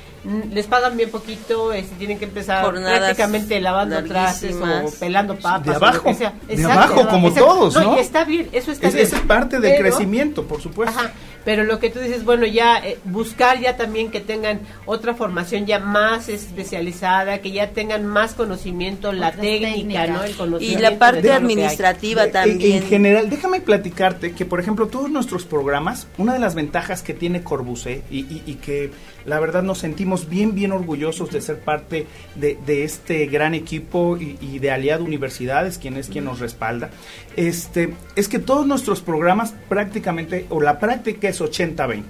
[0.53, 5.65] les pagan bien poquito, este, tienen que empezar Jornadas prácticamente lavando trastes o pelando papas.
[5.65, 6.35] De o lo abajo, que sea.
[6.49, 7.97] de abajo, como todos, ¿no?
[7.97, 9.07] y está bien, eso está Es, bien.
[9.07, 10.99] esa es parte del Pero- crecimiento, por supuesto.
[10.99, 11.13] Ajá,
[11.47, 15.65] pero lo que tú dices, bueno, ya eh, buscar ya también que tengan otra formación
[15.65, 20.09] ya más especializada, que ya tengan más conocimiento, la Otras técnica, técnicas.
[20.11, 20.25] ¿no?
[20.25, 20.83] El Y conocimiento.
[20.83, 22.83] la de parte administrativa En- también.
[22.83, 27.15] En general, déjame platicarte que, por ejemplo, todos nuestros programas, una de las ventajas que
[27.15, 28.91] tiene Corbusier y, y- y que
[29.25, 34.17] la verdad nos sentimos bien, bien orgullosos de ser parte de, de este gran equipo
[34.17, 36.91] y, y de Aliado Universidades, quien es quien nos respalda,
[37.37, 42.05] este, es que todos nuestros programas prácticamente, o la práctica es 80-20,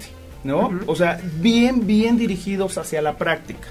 [0.45, 0.70] ¿no?
[0.87, 3.68] O sea, bien, bien dirigidos hacia la práctica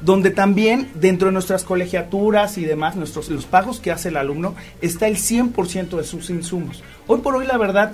[0.00, 4.54] donde también dentro de nuestras colegiaturas y demás, nuestros los pagos que hace el alumno,
[4.80, 6.82] está el 100% de sus insumos.
[7.06, 7.92] Hoy por hoy la verdad,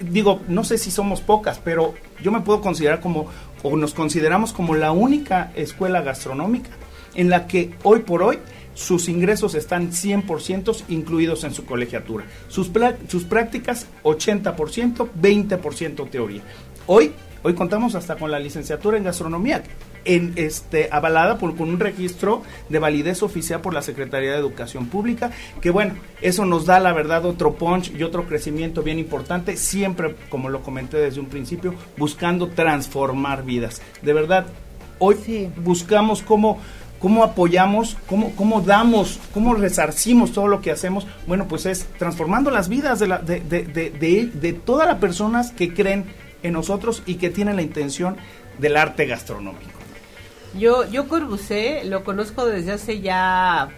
[0.00, 3.26] digo, no sé si somos pocas, pero yo me puedo considerar como,
[3.62, 6.70] o nos consideramos como la única escuela gastronómica
[7.14, 8.38] en la que hoy por hoy
[8.76, 12.26] sus ingresos están 100% incluidos en su colegiatura.
[12.48, 12.70] Sus,
[13.08, 16.42] sus prácticas 80%, 20% teoría.
[16.86, 17.12] Hoy,
[17.42, 19.62] hoy contamos hasta con la licenciatura en gastronomía,
[20.04, 24.88] en este avalada por con un registro de validez oficial por la Secretaría de Educación
[24.88, 25.30] Pública,
[25.62, 30.14] que bueno, eso nos da la verdad otro punch y otro crecimiento bien importante, siempre
[30.28, 33.80] como lo comenté desde un principio, buscando transformar vidas.
[34.02, 34.46] De verdad,
[34.98, 35.50] hoy Sí.
[35.56, 36.58] buscamos cómo
[36.98, 41.06] cómo apoyamos, cómo, cómo damos, cómo resarcimos todo lo que hacemos.
[41.26, 45.52] Bueno, pues es transformando las vidas de, la, de, de, de, de- todas las personas
[45.52, 46.06] que creen
[46.42, 48.16] en nosotros y que tienen la intención
[48.58, 49.70] del arte gastronómico.
[50.58, 53.68] Yo, yo Corbusier lo conozco desde hace ya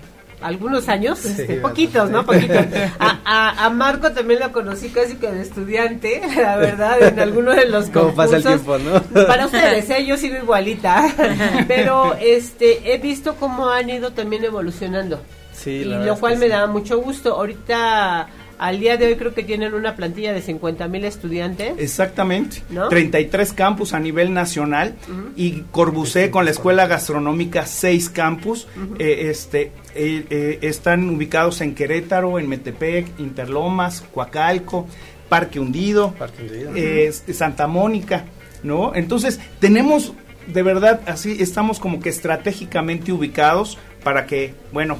[0.40, 2.24] algunos años, Sí, este, poquitos, ¿no?
[2.24, 2.64] Poquitos.
[2.98, 7.52] A, a- a Marco también lo conocí casi que de estudiante, la verdad, en alguno
[7.52, 9.02] de los ¿Cómo pasa el tiempo, no?
[9.26, 10.04] Para ustedes, ¿eh?
[10.06, 11.04] yo sigo igualita,
[11.68, 15.20] pero este he visto cómo han ido también evolucionando.
[15.52, 16.52] Sí, y lo cual me sí.
[16.52, 17.34] da mucho gusto.
[17.34, 18.28] Ahorita,
[18.58, 21.74] al día de hoy, creo que tienen una plantilla de 50 mil estudiantes.
[21.78, 22.62] Exactamente.
[22.70, 22.88] ¿No?
[22.88, 24.94] 33 campus a nivel nacional
[25.36, 28.66] y Corbusier con la Escuela Gastronómica 6 campus.
[28.98, 34.86] eh, este, eh, eh, están ubicados en Querétaro, en Metepec, Interlomas, Coacalco,
[35.28, 36.72] Parque Hundido, Parque Hundido.
[36.74, 38.24] eh, Santa Mónica,
[38.62, 38.94] ¿no?
[38.94, 40.12] Entonces, tenemos
[40.46, 44.96] de verdad así, estamos como que estratégicamente ubicados para que, bueno,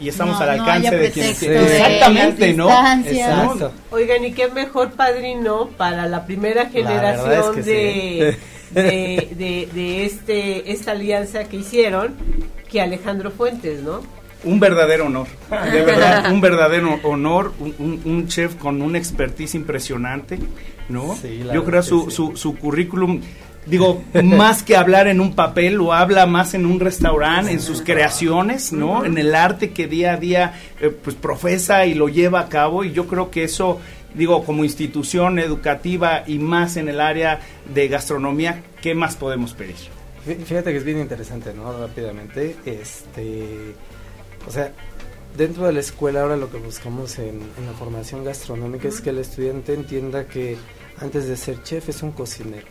[0.00, 1.42] y estamos No, al no alcance haya de quienes...
[1.42, 2.68] Exactamente, ¿no?
[2.68, 3.02] ¿no?
[3.04, 3.72] Exacto.
[3.90, 8.74] Oigan, y qué mejor padrino para la primera generación es que de, sí.
[8.74, 12.14] de, de, de este esta alianza que hicieron
[12.70, 14.00] que Alejandro Fuentes, ¿no?
[14.44, 15.26] Un verdadero honor,
[15.72, 20.38] de verdad, un verdadero honor, un, un- un chef con una expertise impresionante,
[20.88, 21.16] ¿no?
[21.20, 22.12] Sí, la Yo creo su, sí.
[22.14, 23.20] su, su currículum,
[23.68, 27.82] digo, más que hablar en un papel, lo habla más en un restaurante, en sus
[27.82, 29.04] creaciones, ¿no?
[29.04, 32.84] En el arte que día a día, eh, pues, profesa y lo lleva a cabo,
[32.84, 33.78] y yo creo que eso,
[34.14, 37.40] digo, como institución educativa y más en el área
[37.72, 39.76] de gastronomía, ¿qué más podemos pedir?
[40.26, 41.72] Fí- Fíjate que es bien interesante, ¿no?
[41.78, 43.74] Rápidamente, este,
[44.46, 44.72] o sea,
[45.36, 49.10] dentro de la escuela ahora lo que buscamos en, en la formación gastronómica es que
[49.10, 50.56] el estudiante entienda que
[51.00, 52.66] antes de ser chef es un cocinero,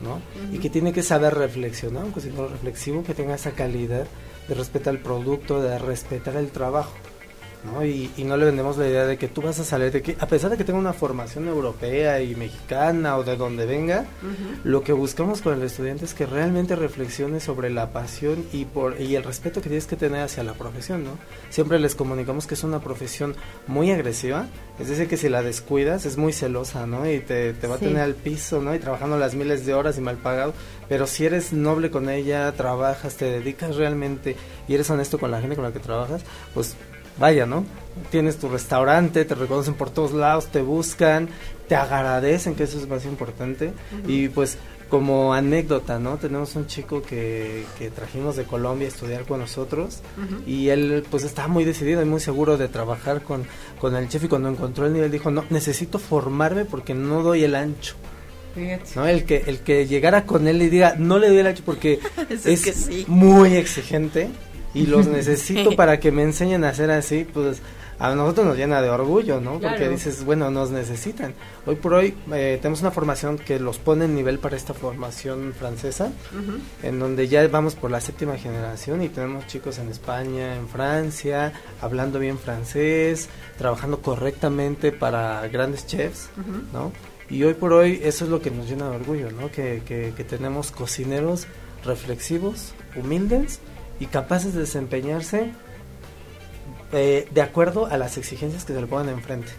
[0.00, 0.20] ¿no?
[0.52, 4.06] Y que tiene que saber reflexionar, un cocinero reflexivo que tenga esa calidad
[4.48, 6.92] de respetar el producto, de respetar el trabajo.
[7.64, 7.84] ¿No?
[7.84, 10.16] Y, y no le vendemos la idea de que tú vas a salir de que,
[10.18, 14.04] a pesar de que tenga una formación europea y mexicana o de donde venga,
[14.64, 19.00] lo que buscamos con el estudiante es que realmente reflexione sobre la pasión y por
[19.00, 21.10] y el respeto que tienes que tener hacia la profesión, ¿no?
[21.50, 23.34] Siempre les comunicamos que es una profesión
[23.66, 24.46] muy agresiva,
[24.80, 27.08] es decir, que si la descuidas es muy celosa, ¿no?
[27.10, 27.84] Y te, te va Sí.
[27.84, 28.74] a tener al piso, ¿no?
[28.74, 30.52] Y trabajando las miles de horas y mal pagado,
[30.88, 34.36] pero si eres noble con ella, trabajas, te dedicas realmente
[34.68, 36.22] y eres honesto con la gente con la que trabajas,
[36.54, 36.76] pues
[37.18, 37.64] vaya, ¿no?
[38.10, 41.28] Tienes tu restaurante, te reconocen por todos lados, te buscan,
[41.68, 43.72] te agradecen, que eso es más importante.
[44.06, 44.58] Y pues
[44.88, 46.18] como anécdota, ¿no?
[46.18, 50.00] Tenemos un chico que, que trajimos de Colombia a estudiar con nosotros
[50.46, 53.44] y él pues estaba muy decidido y muy seguro de trabajar con,
[53.80, 57.44] con el chef y cuando encontró el nivel dijo, no, necesito formarme porque no doy
[57.44, 57.94] el ancho.
[58.94, 59.06] ¿no?
[59.06, 61.98] El que el que llegara con él y diga, no le doy el ancho porque
[62.28, 63.04] Es es que sí.
[63.08, 64.28] muy exigente
[64.74, 67.60] y los necesito para que me enseñen a hacer así, pues
[68.02, 69.60] a nosotros nos llena de orgullo, ¿no?
[69.60, 71.34] Porque dices, bueno, nos necesitan.
[71.66, 75.54] Hoy por hoy eh, tenemos una formación que los pone en nivel para esta formación
[75.56, 76.10] francesa,
[76.82, 81.52] en donde ya vamos por la séptima generación y tenemos chicos en España, en Francia,
[81.80, 86.28] hablando bien francés, trabajando correctamente para grandes chefs.
[86.72, 86.90] ¿no?
[87.30, 89.48] Y hoy por hoy eso es lo que nos llena de orgullo, ¿no?
[89.50, 91.46] Que, que, que tenemos cocineros
[91.84, 93.60] reflexivos, humildes
[94.02, 95.52] y capaces de desempeñarse
[96.92, 99.52] eh, de acuerdo a las exigencias que se le pongan enfrente,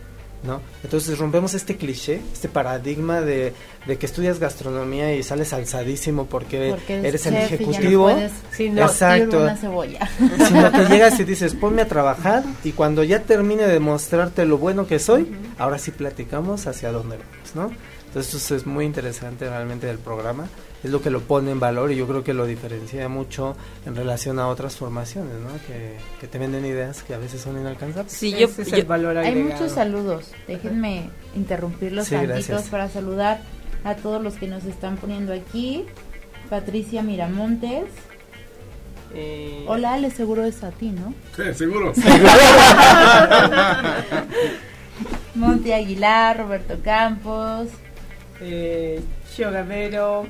[0.43, 0.59] ¿no?
[0.83, 3.53] Entonces rompemos este cliché, este paradigma de,
[3.85, 8.03] de que estudias gastronomía y sales alzadísimo porque, Porque eres el ya no ejecutivo.
[8.03, 9.41] puedes Sí, no, Exacto.
[9.41, 10.07] una cebolla.
[10.47, 14.57] sino que llegas y dices, ponme a trabajar y cuando ya termine de mostrarte lo
[14.57, 17.75] bueno que soy, ahora sí platicamos hacia dónde vamos, ¿no?
[18.07, 20.47] Entonces eso es muy interesante realmente del programa,
[20.83, 23.55] es lo que lo pone en valor y yo creo que lo diferencia mucho
[23.87, 25.49] en relación a otras formaciones, ¿no?
[25.65, 28.13] Que, que te venden ideas que a veces son inalcanzables.
[28.13, 30.25] Sí, yo, Ese es yo- el valor Hay muchos saludos.
[30.47, 32.69] Déjenme interrumpirlos Sí, tantitos gracias.
[32.69, 33.41] para saludar
[33.83, 35.85] a todos los que nos están poniendo aquí.
[36.49, 37.85] Patricia Miramontes.
[39.15, 41.13] Eh, Hola, Ale, seguro es a ti, ¿no?
[41.35, 41.93] Sí, seguro.
[45.35, 47.69] Monte Aguilar, Roberto Campos.
[48.41, 49.01] eh,
[49.33, 50.25] Chio Gamero,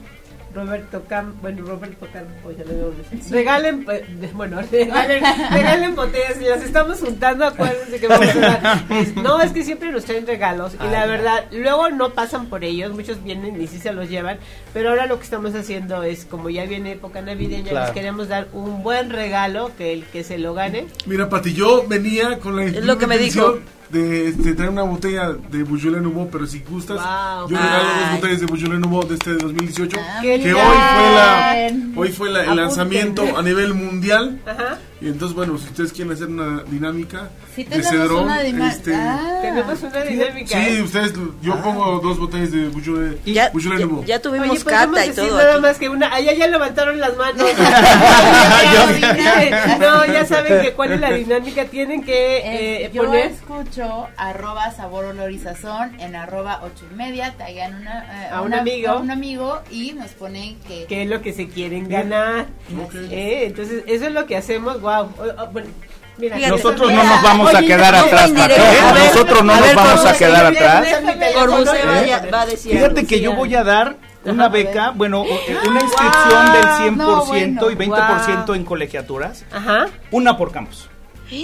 [0.53, 6.35] Roberto Campos, bueno, Roberto Campos, ya le veo un- Regalen, eh, bueno, regalen, regalen botellas,
[6.37, 8.83] si las estamos juntando, acuérdense que vamos a dar.
[9.23, 12.91] No, es que siempre nos traen regalos y la verdad, luego no pasan por ellos,
[12.93, 14.37] muchos vienen y sí se los llevan,
[14.73, 17.85] pero ahora lo que estamos haciendo es, como ya viene época navideña, Claro.
[17.85, 20.85] les queremos dar un buen regalo, que el que se lo gane.
[21.05, 23.65] Mira, Pati, yo venía con la Es lo que me intención dijo.
[23.93, 27.49] De este, traer una botella de Beaujolais Nouveau, pero si gustas, Wow.
[27.49, 31.13] yo regalo dos botellas de Beaujolais Nouveau de este de 2018, Ah, que hoy fue
[31.15, 34.39] la hoy fue la- el lanzamiento a nivel mundial.
[34.45, 34.79] Ajá.
[35.03, 38.95] Y entonces, bueno, si ustedes quieren hacer una dinámica Sí de tenemos cedrón, una este,
[38.95, 39.39] Ah.
[39.41, 40.47] Tenemos una dinámica.
[40.47, 40.81] sí, ¿eh?
[40.81, 45.09] ustedes, yo pongo dos botellas de Beaujolais, ya, Beaujolais ya, ya tuvimos Oye, cata y
[45.09, 45.37] decir todo.
[45.37, 45.61] nada aquí.
[45.61, 46.13] más que una.
[46.13, 47.35] Allá ya levantaron las manos.
[49.79, 51.65] no, ya saben que cuál es la dinámica.
[51.65, 53.31] Tienen que Eh, eh, yo poner.
[53.31, 58.41] escucho arroba sabor olor y sazón en arroba ocho y media, taggan una, eh, A
[58.41, 58.89] un amigo.
[58.91, 62.47] a un amigo y nos ponen que, qué es lo que se quieren ganar.
[63.11, 64.81] Eh, Entonces, eso es lo que hacemos.
[65.01, 65.11] Wow.
[66.17, 68.31] mira, Fíjate, Nosotros no nos vamos a quedar atrás.
[68.31, 69.07] Paco, ¿eh?
[69.07, 70.87] Nosotros no nos vamos a quedar atrás.
[72.61, 76.65] Fíjate que yo voy a dar una beca, bueno, eh, una inscripción del
[76.97, 78.55] 100% y no, 20% wow.
[78.55, 79.87] en colegiaturas, Ajá.
[80.11, 80.89] una por campus.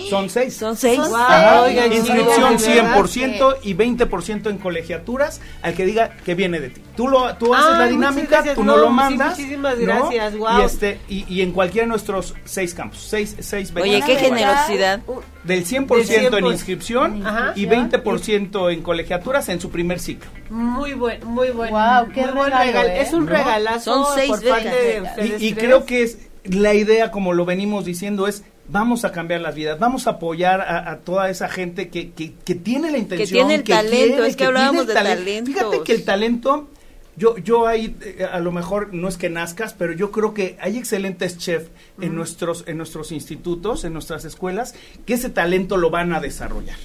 [0.09, 0.55] Son seis.
[0.55, 0.97] Son seis.
[0.97, 1.77] Son Wow, seis.
[1.77, 2.97] oigan, Inscripción sí, ¿de verdad?
[2.97, 6.81] 100% y 20% en colegiaturas al que diga que viene de ti.
[6.95, 8.55] Tú lo tú haces Ah, la dinámica, gracias.
[8.55, 9.37] tú no, No, lo sí, mandas.
[9.39, 9.85] muchísimas ¿no?
[9.85, 10.61] gracias, guau.
[10.61, 13.73] Y este y, y en cualquiera de nuestros seis campos, seis seis.
[13.79, 14.99] Oye, qué generosidad.
[15.43, 16.37] del 100% Del 100%.
[16.37, 17.53] en inscripción Ajá.
[17.55, 20.29] y 20% en colegiaturas en su primer ciclo.
[20.49, 21.69] Muy buen, muy buen.
[21.69, 23.01] Guau, qué muy buen regalo, ¿eh?
[23.01, 23.31] Es un ¿No?
[23.31, 27.45] regalazo Son seis por parte de Y, y creo que es la idea, como lo
[27.45, 31.49] venimos diciendo, es vamos a cambiar las vidas, vamos a apoyar a, a toda esa
[31.49, 34.93] gente que, que, que tiene la intención, tiene el talento, quiere, es que hablábamos de
[34.93, 35.23] talento.
[35.23, 35.53] talentos.
[35.53, 36.69] Fíjate que el talento,
[37.15, 40.57] yo, yo ahí, eh, a lo mejor no es que nazcas, pero yo creo que
[40.61, 45.89] hay excelentes chefs en, nuestros, en nuestros institutos, en nuestras escuelas, que ese talento lo
[45.89, 46.77] van a desarrollar.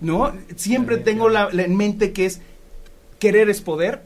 [0.00, 0.32] ¿No?
[0.56, 2.40] Siempre tengo la, la en mente que es
[3.18, 4.02] querer es poder.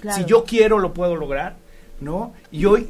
[0.00, 0.18] Claro.
[0.18, 1.56] Si yo quiero, lo puedo lograr,
[2.00, 2.34] ¿no?
[2.50, 2.88] Y hoy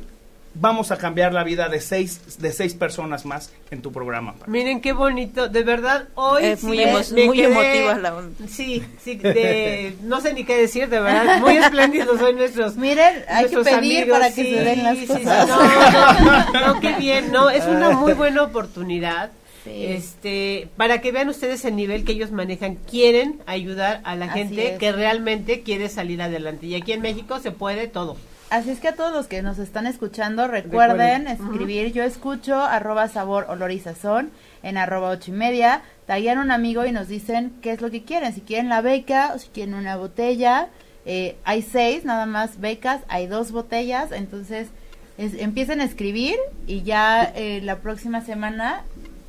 [0.58, 4.34] vamos a cambiar la vida de seis, de seis personas más en tu programa.
[4.34, 4.50] Pati.
[4.50, 8.16] Miren qué bonito, de verdad, hoy Es sí muy emo- me muy quedé- emotiva la
[8.16, 8.48] onda.
[8.48, 13.24] Sí, sí, de- no sé ni qué decir, de verdad, muy espléndidos hoy nuestros Miren,
[13.28, 15.22] hay que pedir amigos, para que sí, se den las sí, cosas.
[15.46, 15.52] sí,
[16.24, 19.30] no, no, no, qué bien, no, es una muy buena oportunidad.
[19.64, 19.84] Sí.
[19.84, 24.38] Este, para que vean ustedes el nivel que ellos manejan, quieren ayudar a la Así
[24.38, 24.78] gente es.
[24.78, 26.66] que realmente quiere salir adelante.
[26.66, 28.16] Y aquí en México se puede todo.
[28.48, 31.26] Así es que a todos los que nos están escuchando, recuerden, Recuerden.
[31.26, 34.30] escribir yo escucho arroba sabor olor y sazón
[34.62, 37.90] en arroba ocho y media, taguean a un amigo y nos dicen qué es lo
[37.90, 40.68] que quieren, si quieren la beca o si quieren una botella,
[41.06, 44.68] eh, hay seis nada más becas, hay dos botellas, entonces
[45.18, 46.36] es- empiecen a escribir
[46.68, 48.84] y ya eh, la próxima semana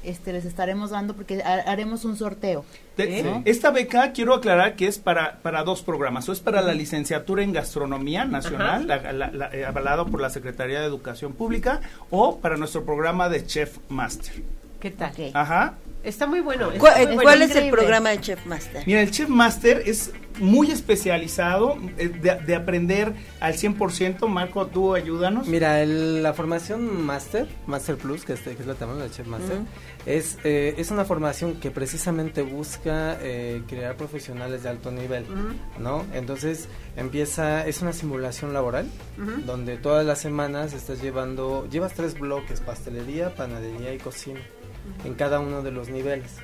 [0.09, 2.65] este les estaremos dando porque ha- haremos un sorteo.
[2.97, 3.41] De- ¿Eh?
[3.45, 6.27] Esta beca quiero aclarar que es para, para dos programas.
[6.29, 10.29] O es para la licenciatura en gastronomía nacional, la- la- la- eh, avalado por la
[10.29, 14.33] Secretaría de Educación Pública, o para nuestro programa de Chef Master.
[14.79, 15.11] ¿Qué tal?
[15.33, 15.73] Ajá.
[16.07, 16.67] Está muy bueno.
[16.71, 17.21] está ¿Cuál, muy eh, bueno.
[17.23, 18.83] cuál es el programa de Chef Master?
[18.85, 24.27] Mira, el Chef Master es muy especializado eh, de, de aprender al 100%.
[24.29, 25.47] Marco, tú ayúdanos.
[25.47, 29.27] Mira, el- la formación Master, Master Plus, que es, que es la llamamos la Chef
[29.27, 29.57] Master,
[30.05, 35.25] es, eh, es una formación que precisamente busca eh, crear profesionales de alto nivel.
[35.79, 36.05] ¿no?
[36.13, 38.87] Entonces empieza, es una simulación laboral,
[39.45, 44.39] donde todas las semanas estás llevando, llevas tres bloques, pastelería, panadería y cocina,
[45.03, 46.35] en cada uno de los niveles.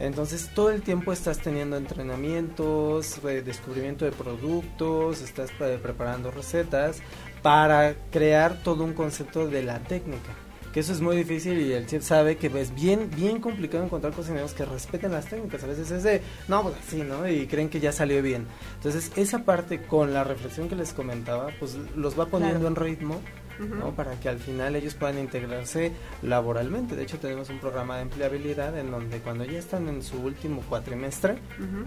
[0.00, 7.00] Entonces todo el tiempo estás teniendo entrenamientos, eh, descubrimiento de productos, estás eh, preparando recetas
[7.42, 10.32] para crear todo un concepto de la técnica.
[10.72, 14.14] Que eso es muy difícil y el chef sabe que es bien, bien complicado encontrar
[14.14, 15.64] cocineros que respeten las técnicas.
[15.64, 17.28] A veces es de, no, pues así, ¿no?
[17.28, 18.46] Y creen que ya salió bien.
[18.76, 23.20] Entonces esa parte con la reflexión que les comentaba, pues los va poniendo en ritmo
[23.68, 23.94] ¿no?
[23.94, 25.92] Para que al final ellos puedan integrarse
[26.22, 26.96] laboralmente.
[26.96, 30.62] De hecho, tenemos un programa de empleabilidad en donde cuando ya están en su último
[30.68, 31.38] cuatrimestre,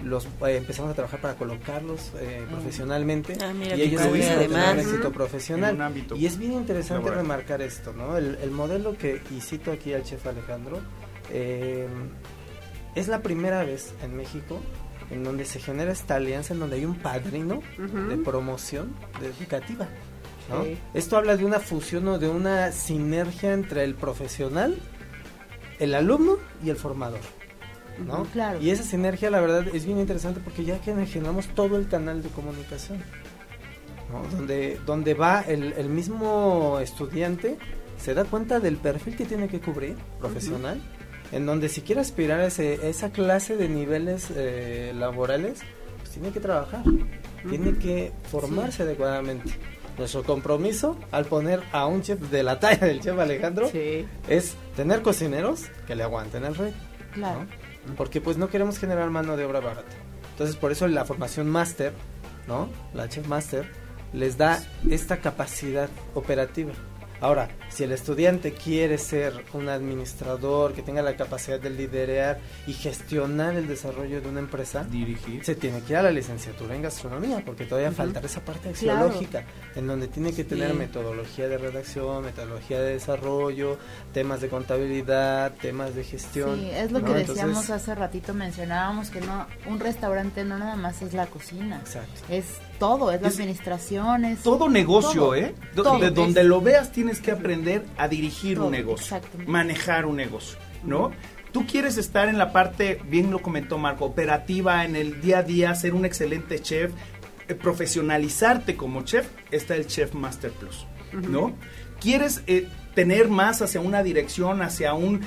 [0.04, 4.36] los eh, empezamos a trabajar para colocarlos eh, profesionalmente Ah, mira y ellos padre, empiezan
[4.36, 4.86] a tener un además.
[4.86, 5.82] éxito profesional.
[5.82, 7.24] ámbito Y es bien interesante laboral.
[7.24, 8.18] remarcar esto, ¿no?
[8.18, 10.80] El, el modelo que, y cito aquí al chef Alejandro,
[11.32, 11.88] eh,
[12.96, 14.60] es la primera vez en México
[15.10, 17.62] en donde se genera esta alianza, en donde hay un padrino
[18.10, 19.88] de promoción de educativa.
[20.54, 20.64] ¿No?
[20.64, 20.78] Sí.
[20.94, 24.78] Esto habla de una fusión o de una sinergia entre el profesional,
[25.80, 27.20] el alumno y el formador.
[28.06, 28.24] ¿no?
[28.26, 28.60] Claro.
[28.62, 32.24] Y esa sinergia, la verdad, es bien interesante porque ya que generamos todo el canal
[32.24, 32.98] de comunicación,
[34.12, 34.24] ¿no?
[34.36, 37.58] donde, donde va el, el mismo estudiante,
[38.00, 40.82] se da cuenta del perfil que tiene que cubrir, profesional,
[41.32, 45.60] en donde si quiere aspirar a, ese- a esa clase de niveles eh, laborales,
[46.00, 46.84] pues tiene que trabajar,
[47.48, 49.52] tiene que formarse adecuadamente.
[49.98, 54.08] Nuestro compromiso al poner a un chef de la talla del chef Alejandro Sí.
[54.28, 56.74] es tener cocineros que le aguanten el rey.
[57.14, 57.46] Claro.
[57.88, 57.96] ¿no?
[57.96, 59.92] Porque pues no queremos generar mano de obra barata.
[60.32, 61.94] Entonces por eso la formación máster,
[62.48, 62.70] ¿no?
[62.94, 63.70] La chef máster
[64.14, 66.74] les da esta capacidad operativa.
[67.24, 72.74] Ahora, si el estudiante quiere ser un administrador que tenga la capacidad de liderar y
[72.74, 75.42] gestionar el desarrollo de una empresa, Dirigir.
[75.46, 79.06] se tiene que ir a la licenciatura en gastronomía, porque todavía falta esa parte Claro.
[79.06, 80.78] axiológica, en donde tiene que tener Sí.
[80.78, 83.78] metodología de redacción, metodología de desarrollo,
[84.14, 86.60] temas de contabilidad, temas de gestión.
[86.60, 87.06] Sí, es lo ¿no?
[87.06, 91.28] que Entonces, decíamos hace ratito, mencionábamos que no un restaurante no nada más es la
[91.28, 92.22] cocina, Exacto.
[92.28, 92.48] es
[92.80, 95.54] todo, es la Es administración, es Todo negocio, todo, ¿eh?
[95.76, 96.00] Do- todo.
[96.00, 100.58] de donde lo veas tienes que aprender a dirigir Todo, un negocio, manejar un negocio,
[100.84, 101.12] ¿no?
[101.52, 105.44] Tú quieres estar en la parte, bien lo comentó Marco, operativa, en el día a
[105.44, 106.92] día, ser un excelente chef,
[107.48, 111.54] eh, profesionalizarte como chef, está el Chef Master Plus, ¿no?
[112.02, 115.20] ¿Quieres eh, tener más hacia una dirección, hacia una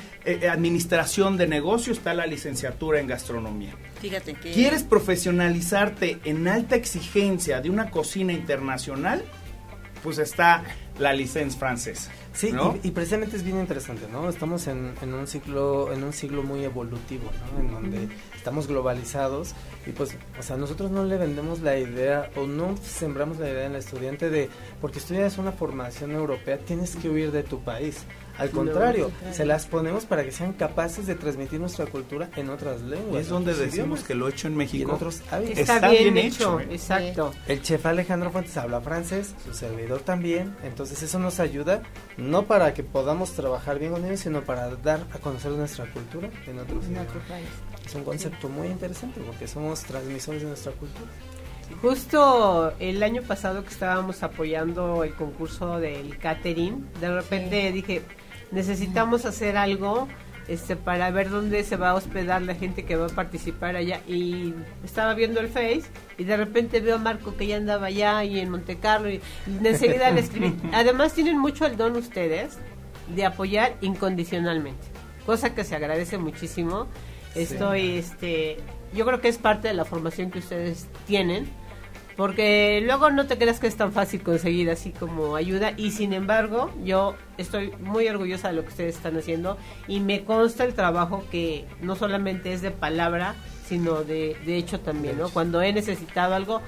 [0.51, 1.93] administración de negocio?
[1.93, 3.75] Está la licenciatura en gastronomía.
[4.01, 4.53] Fíjate que...
[4.53, 9.25] ¿Quieres profesionalizarte en alta exigencia de una cocina internacional?
[10.03, 10.63] Pues está
[10.99, 12.11] la licencia francesa.
[12.33, 12.79] Sí, ¿no?
[12.83, 14.29] y, y precisamente es bien interesante, ¿no?
[14.29, 17.61] Estamos en, en un ciclo, en un siglo muy evolutivo, ¿no?
[17.61, 18.09] En donde
[18.47, 19.55] estamos globalizados
[19.87, 23.67] y pues, o sea, nosotros no le vendemos la idea o no sembramos la idea
[23.67, 24.49] en el estudiante de
[24.81, 28.05] porque estudias una formación europea tienes que huir de tu país.
[28.39, 32.83] Al contrario, se las ponemos para que sean capaces de transmitir nuestra cultura en otras
[32.83, 33.23] lenguas.
[33.23, 34.93] es donde decimos idiomas que lo hecho en México.
[34.93, 35.59] otros hábitos.
[35.59, 36.75] Está, Está bien, bien hecho, hecho, ¿eh?
[36.75, 37.33] exacto.
[37.49, 41.83] El chef Alejandro Fuentes habla francés, su servidor también, entonces eso nos ayuda
[42.19, 46.29] no para que podamos trabajar bien con ellos, sino para dar a conocer nuestra cultura
[46.47, 47.09] en otros en idiomas.
[47.09, 47.49] otro país.
[47.87, 51.09] Es un concepto muy interesante porque somos transmisores de nuestra cultura.
[51.81, 58.03] Justo el año pasado que estábamos apoyando el concurso del catering, de repente dije,
[58.51, 60.09] necesitamos hacer algo
[60.49, 64.01] este para ver dónde se va a hospedar la gente que va a participar allá
[64.07, 65.83] y estaba viendo el Face
[66.19, 69.21] y de repente veo a Marco que ya andaba allá y en Monte Carlo y
[69.47, 70.57] de enseguida le escribí.
[70.73, 72.59] Además tienen mucho el don ustedes
[73.15, 74.87] de apoyar incondicionalmente,
[75.25, 76.87] cosa que se agradece muchísimo.
[77.37, 78.59] Estoy este
[78.95, 81.47] yo creo que es parte de la formación que ustedes tienen
[82.17, 86.15] porque luego no te creas que es tan fácil conseguir así como ayuda y sin
[86.15, 90.73] embargo yo estoy muy orgullosa de lo que ustedes están haciendo y me consta el
[90.73, 93.35] trabajo que no solamente es de palabra
[93.67, 95.29] sino de, de hecho también, ¿no?
[95.29, 96.63] Cuando he necesitado algo,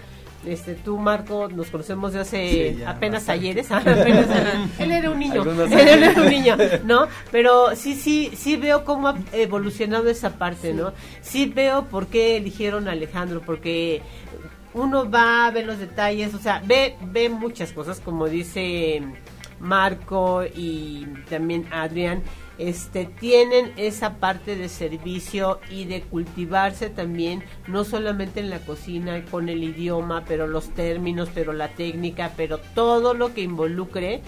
[0.47, 3.32] este tú Marco nos conocemos de hace Sí, apenas bastante.
[3.41, 4.26] ayeres apenas
[4.78, 6.11] él era un niño Algunos él años.
[6.16, 10.93] era un niño no pero sí sí sí veo cómo ha evolucionado esa parte no
[11.22, 14.01] sí veo por qué eligieron a Alejandro porque
[14.74, 19.03] uno va a ver los detalles o sea ve ve muchas cosas como dice
[19.61, 22.23] Marco y también Adrián
[22.59, 29.25] este tienen esa parte de servicio y de cultivarse también no solamente en la cocina
[29.31, 34.23] con el idioma pero los términos pero la técnica pero todo lo que involucre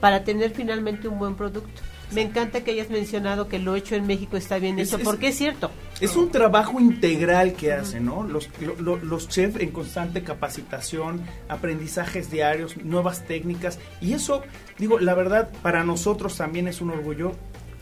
[0.00, 1.82] para tener finalmente un buen producto
[2.12, 5.28] me encanta que hayas mencionado que lo hecho en México está bien hecho es- porque
[5.28, 8.22] es cierto Es un trabajo integral que hacen, ¿no?
[8.22, 8.48] Los,
[8.78, 13.78] lo- los chefs en constante capacitación, aprendizajes diarios, nuevas técnicas.
[14.00, 14.42] Y eso,
[14.78, 17.32] digo, la verdad, para nosotros también es un orgullo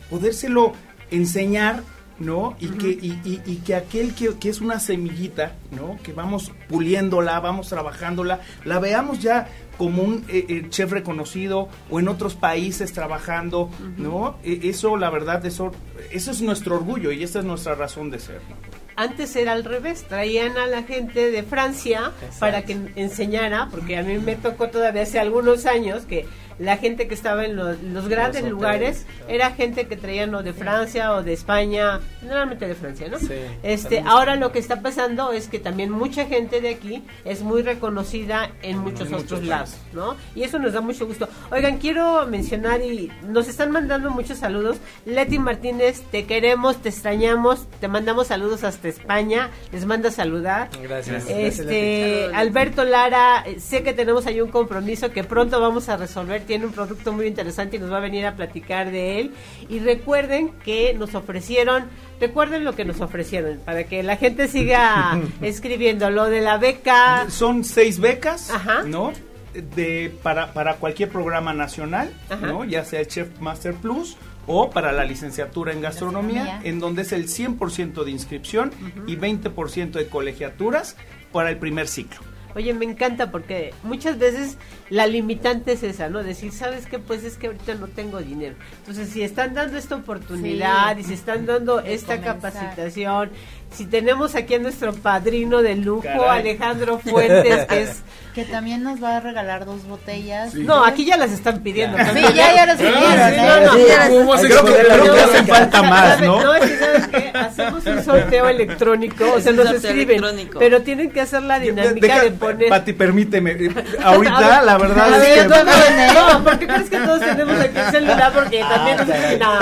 [0.09, 0.73] podérselo
[1.11, 1.83] enseñar,
[2.19, 2.55] ¿no?
[2.61, 5.97] Y, que, y, y- y que aquel que, que es una semillita, ¿no?
[6.01, 11.99] Que vamos puliéndola, vamos trabajándola, la veamos ya como un eh, eh, chef reconocido o
[11.99, 14.37] en otros países trabajando, ¿no?
[14.43, 15.71] E- eso, la verdad, eso,
[16.11, 18.41] eso es nuestro orgullo y esa es nuestra razón de ser.
[18.49, 18.55] ¿no?
[18.97, 24.03] Antes era al revés, traían a la gente de Francia para que enseñara, porque a
[24.03, 26.25] mí me tocó todavía hace algunos años que
[26.59, 29.33] la gente que estaba en los, los grandes hoteles, lugares claro.
[29.33, 33.19] era gente que traían o de Francia o de España, generalmente de Francia, ¿no?
[33.19, 33.33] Sí,
[33.63, 37.61] este, ahora lo que está pasando es que también mucha gente de aquí es muy
[37.61, 40.15] reconocida en muchos otros lados, ¿no?
[40.35, 41.27] Y eso nos da mucho gusto.
[41.51, 44.77] Oigan, quiero mencionar y nos están mandando muchos saludos.
[45.05, 50.69] Leti Martínez, te queremos, te extrañamos, te mandamos saludos hasta España, les manda saludar.
[50.81, 51.25] Gracias.
[51.29, 56.44] Este, Alberto Lara, eh, sé que tenemos ahí un compromiso que pronto vamos a resolver,
[56.45, 59.31] tiene un producto muy interesante y nos va a venir a platicar de él.
[59.69, 61.85] Y recuerden que nos ofrecieron,
[62.19, 67.25] recuerden lo que nos ofrecieron, para que la gente siga escribiendo, lo de la beca.
[67.29, 68.83] Son seis becas, Ajá.
[68.83, 69.11] ¿no?
[69.53, 72.45] De, para, para cualquier programa nacional, Ajá.
[72.47, 72.65] ¿no?
[72.65, 74.17] Ya sea el Chef Master Plus
[74.47, 76.69] o para la licenciatura en gastronomía, Gastronomía.
[76.69, 78.71] en donde es el 100% de inscripción
[79.07, 80.95] y 20% de colegiaturas
[81.31, 82.19] para el primer ciclo.
[82.55, 84.57] Oye, me encanta porque muchas veces
[84.89, 86.23] la limitante es esa, ¿no?
[86.23, 86.99] Decir, ¿sabes qué?
[86.99, 88.55] Pues es que ahorita no tengo dinero.
[88.79, 91.01] Entonces, si están dando esta oportunidad Sí.
[91.01, 92.35] y si están dando esta comenzar.
[92.35, 93.29] capacitación,
[93.71, 96.39] si tenemos aquí a nuestro padrino de lujo, Caray.
[96.39, 98.01] Alejandro Fuentes, que es...
[98.35, 100.53] Que también nos va a regalar dos botellas.
[100.55, 101.97] No, aquí ya las están pidiendo.
[101.97, 103.85] Sí, ya, ya pidieron, ¿eh?
[103.97, 105.23] las- ¿Cómo vas a Creo que, exponer la creo que boca?
[105.37, 106.43] hace falta más, ¿no?
[106.43, 107.31] No, sí, ¿sabes qué?
[107.33, 110.21] Hacemos un sorteo electrónico, o sea, nos escriben,
[110.59, 112.67] pero tienen que hacer la dinámica Deja- de poner...
[112.67, 113.51] Pati, permíteme.
[113.51, 113.69] eh,
[114.03, 115.47] Ahorita, la verdad A es ver, que...
[115.47, 118.33] no, no, no, ¿por qué crees que todos tenemos aquí el celular?
[118.33, 118.97] Porque también
[119.39, 119.59] no,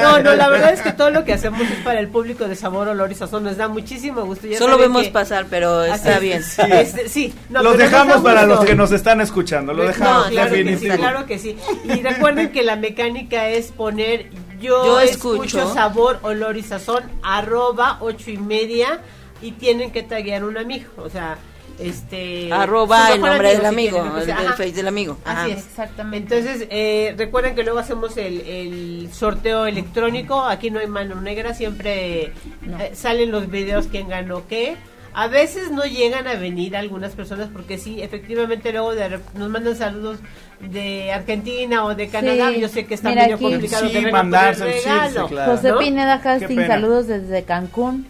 [0.00, 2.56] no, no, la verdad es que todo lo que hacemos es para el público de
[2.56, 3.44] sabor, olor y sazón.
[3.44, 4.46] Nos da muchísimo gusto.
[4.46, 6.20] Ya Solo vemos que- pasar, pero está es.
[6.20, 6.42] bien.
[6.42, 9.72] Sí, este, sí, no, los dejamos para los que nos están escuchando.
[9.72, 11.56] Lo No, dejamos, claro que sí, claro que sí.
[11.84, 15.74] Y recuerden que la mecánica es poner yo, Yo escucho, escucho.
[15.74, 19.00] sabor, olor y sazón, arroba ocho y media
[19.40, 20.90] y tienen que taguear un amigo.
[20.98, 21.38] O sea,
[21.80, 22.52] este...
[22.52, 24.56] Arroba el nombre del si amigo, quieren, pues, el del ajá.
[24.56, 25.18] face del amigo.
[25.24, 25.42] Ajá.
[25.44, 25.58] Así es.
[25.58, 26.38] Exactamente.
[26.38, 30.42] Entonces, eh, recuerden que luego hacemos el, el sorteo electrónico.
[30.42, 32.78] Aquí no hay mano negra, siempre No.
[32.80, 34.76] eh, salen los videos quién ganó qué.
[35.12, 39.74] A veces no llegan a venir algunas personas porque sí, efectivamente luego de nos mandan
[39.74, 40.18] saludos
[40.60, 42.50] de Argentina o de Canadá.
[42.54, 42.60] Sí.
[42.60, 43.44] Yo sé que está Mira medio aquí.
[43.44, 45.22] complicado Sí, el mandarse, sí, regalo.
[45.28, 45.52] sí, claro.
[45.56, 45.78] José ¿no?
[45.78, 46.66] Pineda pena.
[46.68, 48.06] saludos desde Cancún.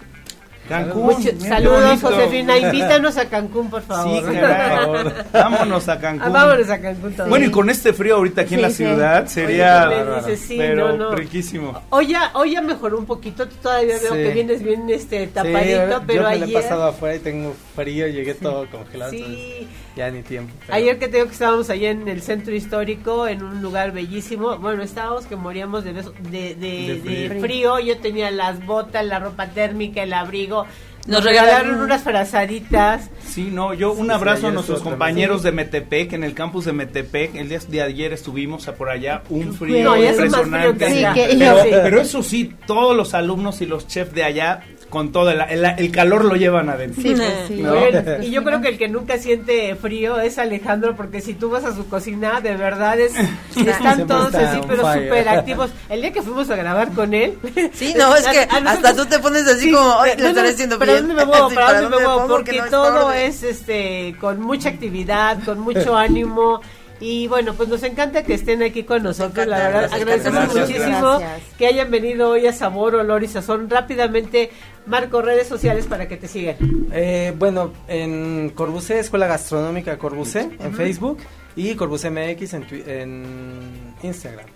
[0.70, 1.02] Cancún.
[1.02, 2.00] Mucho- saludos.
[2.00, 2.58] Josefina.
[2.70, 4.24] Invítanos a Cancún, por favor.
[4.24, 5.12] Sí, caray.
[5.32, 6.22] Vámonos a Cancún.
[6.26, 7.28] Ah, vámonos a Cancún todos.
[7.28, 8.76] Bueno, y con este frío ahorita aquí en la sí.
[8.76, 9.88] ciudad sería
[10.24, 11.14] Oye, sí, pero no, no.
[11.14, 11.80] riquísimo.
[11.90, 15.88] Hoy ya, hoy ya mejoró un poquito, todavía veo que vienes bien este Sí, tapadito,
[15.90, 19.38] yo pero me la he ayer, pasado afuera y tengo frío, llegué todo congelado, entonces
[19.38, 20.52] sí, ya ni tiempo.
[20.66, 23.92] pero- ayer que te digo que estábamos allá en el centro histórico, en un lugar
[23.92, 27.78] bellísimo, bueno, estábamos que moríamos de, beso- de, de- De de frío.
[27.80, 30.66] yo tenía las botas, la ropa térmica, el abrigo,
[31.06, 33.10] Nos Nos regalaron regalaron unas frazaditas.
[33.26, 36.66] Sí, no, yo un Sí, abrazo sí, a nuestros compañeros de Metepec, en el campus
[36.66, 37.34] de Metepec.
[37.36, 40.84] El día de ayer estuvimos a por allá, un frío No, impresionante.
[40.84, 41.14] que Sí, acá.
[41.14, 41.68] que- pero, Sí.
[41.70, 45.64] pero eso sí, todos los alumnos y los chefs de allá, con todo el, el-
[45.78, 47.02] el calor lo llevan adentro.
[47.02, 47.62] Sí, pues sí.
[47.62, 47.74] ¿No?
[47.74, 51.48] Bueno, y yo creo que el que nunca siente frío es Alejandro, porque si tú
[51.50, 55.70] vas a su cocina, de verdad es, están Siempre todos está así, pero súper activos.
[55.88, 57.38] El día que fuimos a grabar con él.
[57.72, 60.24] Sí, no, es que a- a hasta tú te pones así Sí, como, ay, no,
[60.24, 61.06] le estaré haciendo ¿para bien.
[61.08, 61.48] dónde me muevo?
[61.50, 62.26] Sí, ¿Para dónde me muevo?
[62.26, 66.60] Porque no todo es este con mucha actividad, con mucho ánimo.
[67.00, 69.90] Y bueno, pues nos encanta que estén aquí con nosotros, la verdad.
[69.92, 71.40] Agradecemos muchísimo Gracias.
[71.56, 73.70] que hayan venido hoy a Sabor, Olor y Sazón.
[73.70, 74.50] Rápidamente,
[74.86, 76.56] Marco, redes sociales para que te sigan.
[76.92, 81.18] Eh, bueno, en Corbusé, Escuela Gastronómica Corbusé, en Facebook,
[81.56, 84.46] y Corbusé MX en, en Instagram.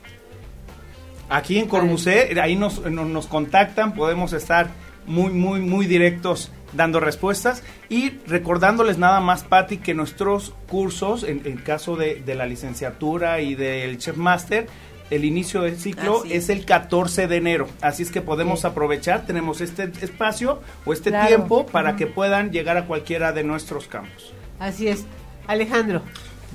[1.30, 4.68] Aquí en Corbusé, ahí nos, no- nos contactan, podemos estar
[5.06, 11.42] muy, muy, muy directos dando respuestas y recordándoles nada más, Patti, que nuestros cursos, en
[11.44, 14.66] el caso de, de la licenciatura y del Chef Master,
[15.10, 16.48] el inicio del ciclo Así es es.
[16.50, 21.28] el 14 de enero, así es que podemos aprovechar, tenemos este espacio o este Claro.
[21.28, 24.32] tiempo para que puedan llegar a cualquiera de nuestros campos.
[24.58, 25.04] Así es.
[25.46, 26.00] Alejandro.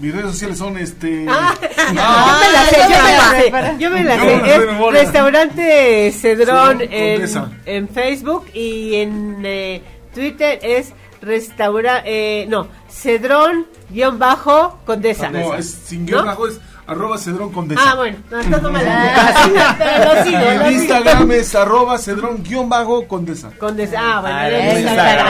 [0.01, 1.25] Mis redes sociales son este.
[1.29, 1.53] Ah,
[1.97, 4.25] Ah, yo me la sé, yo me la sé, para- yo me la Yo sé.
[4.25, 5.01] me la sé de Es memoria.
[5.01, 7.51] restaurante Cedrón Cedrón en, Condesa.
[7.65, 9.81] en Facebook y en eh,
[10.13, 15.29] Twitter es restaura eh, no Cedrón guion bajo Condesa.
[15.29, 16.27] No, es sin guion ¿No?
[16.27, 17.81] bajo, es arroba cedrón condesa.
[17.85, 20.69] Ah, bueno, no, entonces no sigo.
[20.71, 23.51] Instagram es arroba cedrón guion bajo condesa.
[23.59, 23.99] Condesa.
[24.01, 25.27] Ah, bueno, Ah, en Instagram.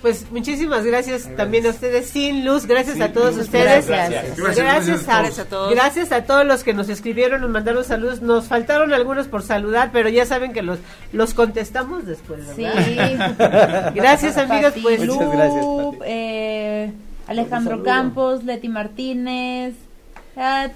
[0.00, 3.86] Pues muchísimas gracias también a ustedes, Sin Luz, gracias a todos Luz, ustedes.
[3.86, 4.36] gracias.
[4.36, 4.36] Gracias,
[4.66, 5.70] Gracias, a, gracias a todos.
[5.72, 8.20] gracias a todos los que nos escribieron, nos mandaron saludos.
[8.20, 10.80] Nos faltaron algunos por saludar, pero ya saben que los
[11.12, 12.64] los contestamos después, Sí.
[13.94, 15.98] Gracias, amigos, pues Muchas Lu, gracias, Pati.
[16.06, 16.92] eh,
[17.28, 17.82] Alejandro.
[17.84, 19.74] Campos, Leti Martínez,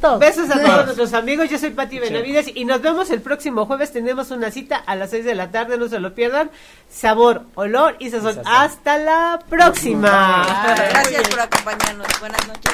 [0.00, 0.20] todos.
[0.20, 3.92] Besos a todos nuestros amigos, yo soy Pati Benavides y nos vemos el próximo jueves.
[3.92, 6.50] Tenemos una cita a las 6 de la tarde, no se lo pierdan.
[6.90, 8.34] Sabor, olor y sazón.
[8.34, 8.52] sazón.
[8.52, 10.46] Hasta la próxima.
[10.90, 12.06] Gracias por acompañarnos.
[12.20, 12.72] Buenas noches.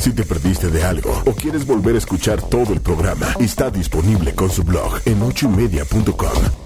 [0.00, 4.34] Si te perdiste de algo o quieres volver a escuchar todo el programa, está disponible
[4.34, 6.65] con su blog en ochoymedia.com.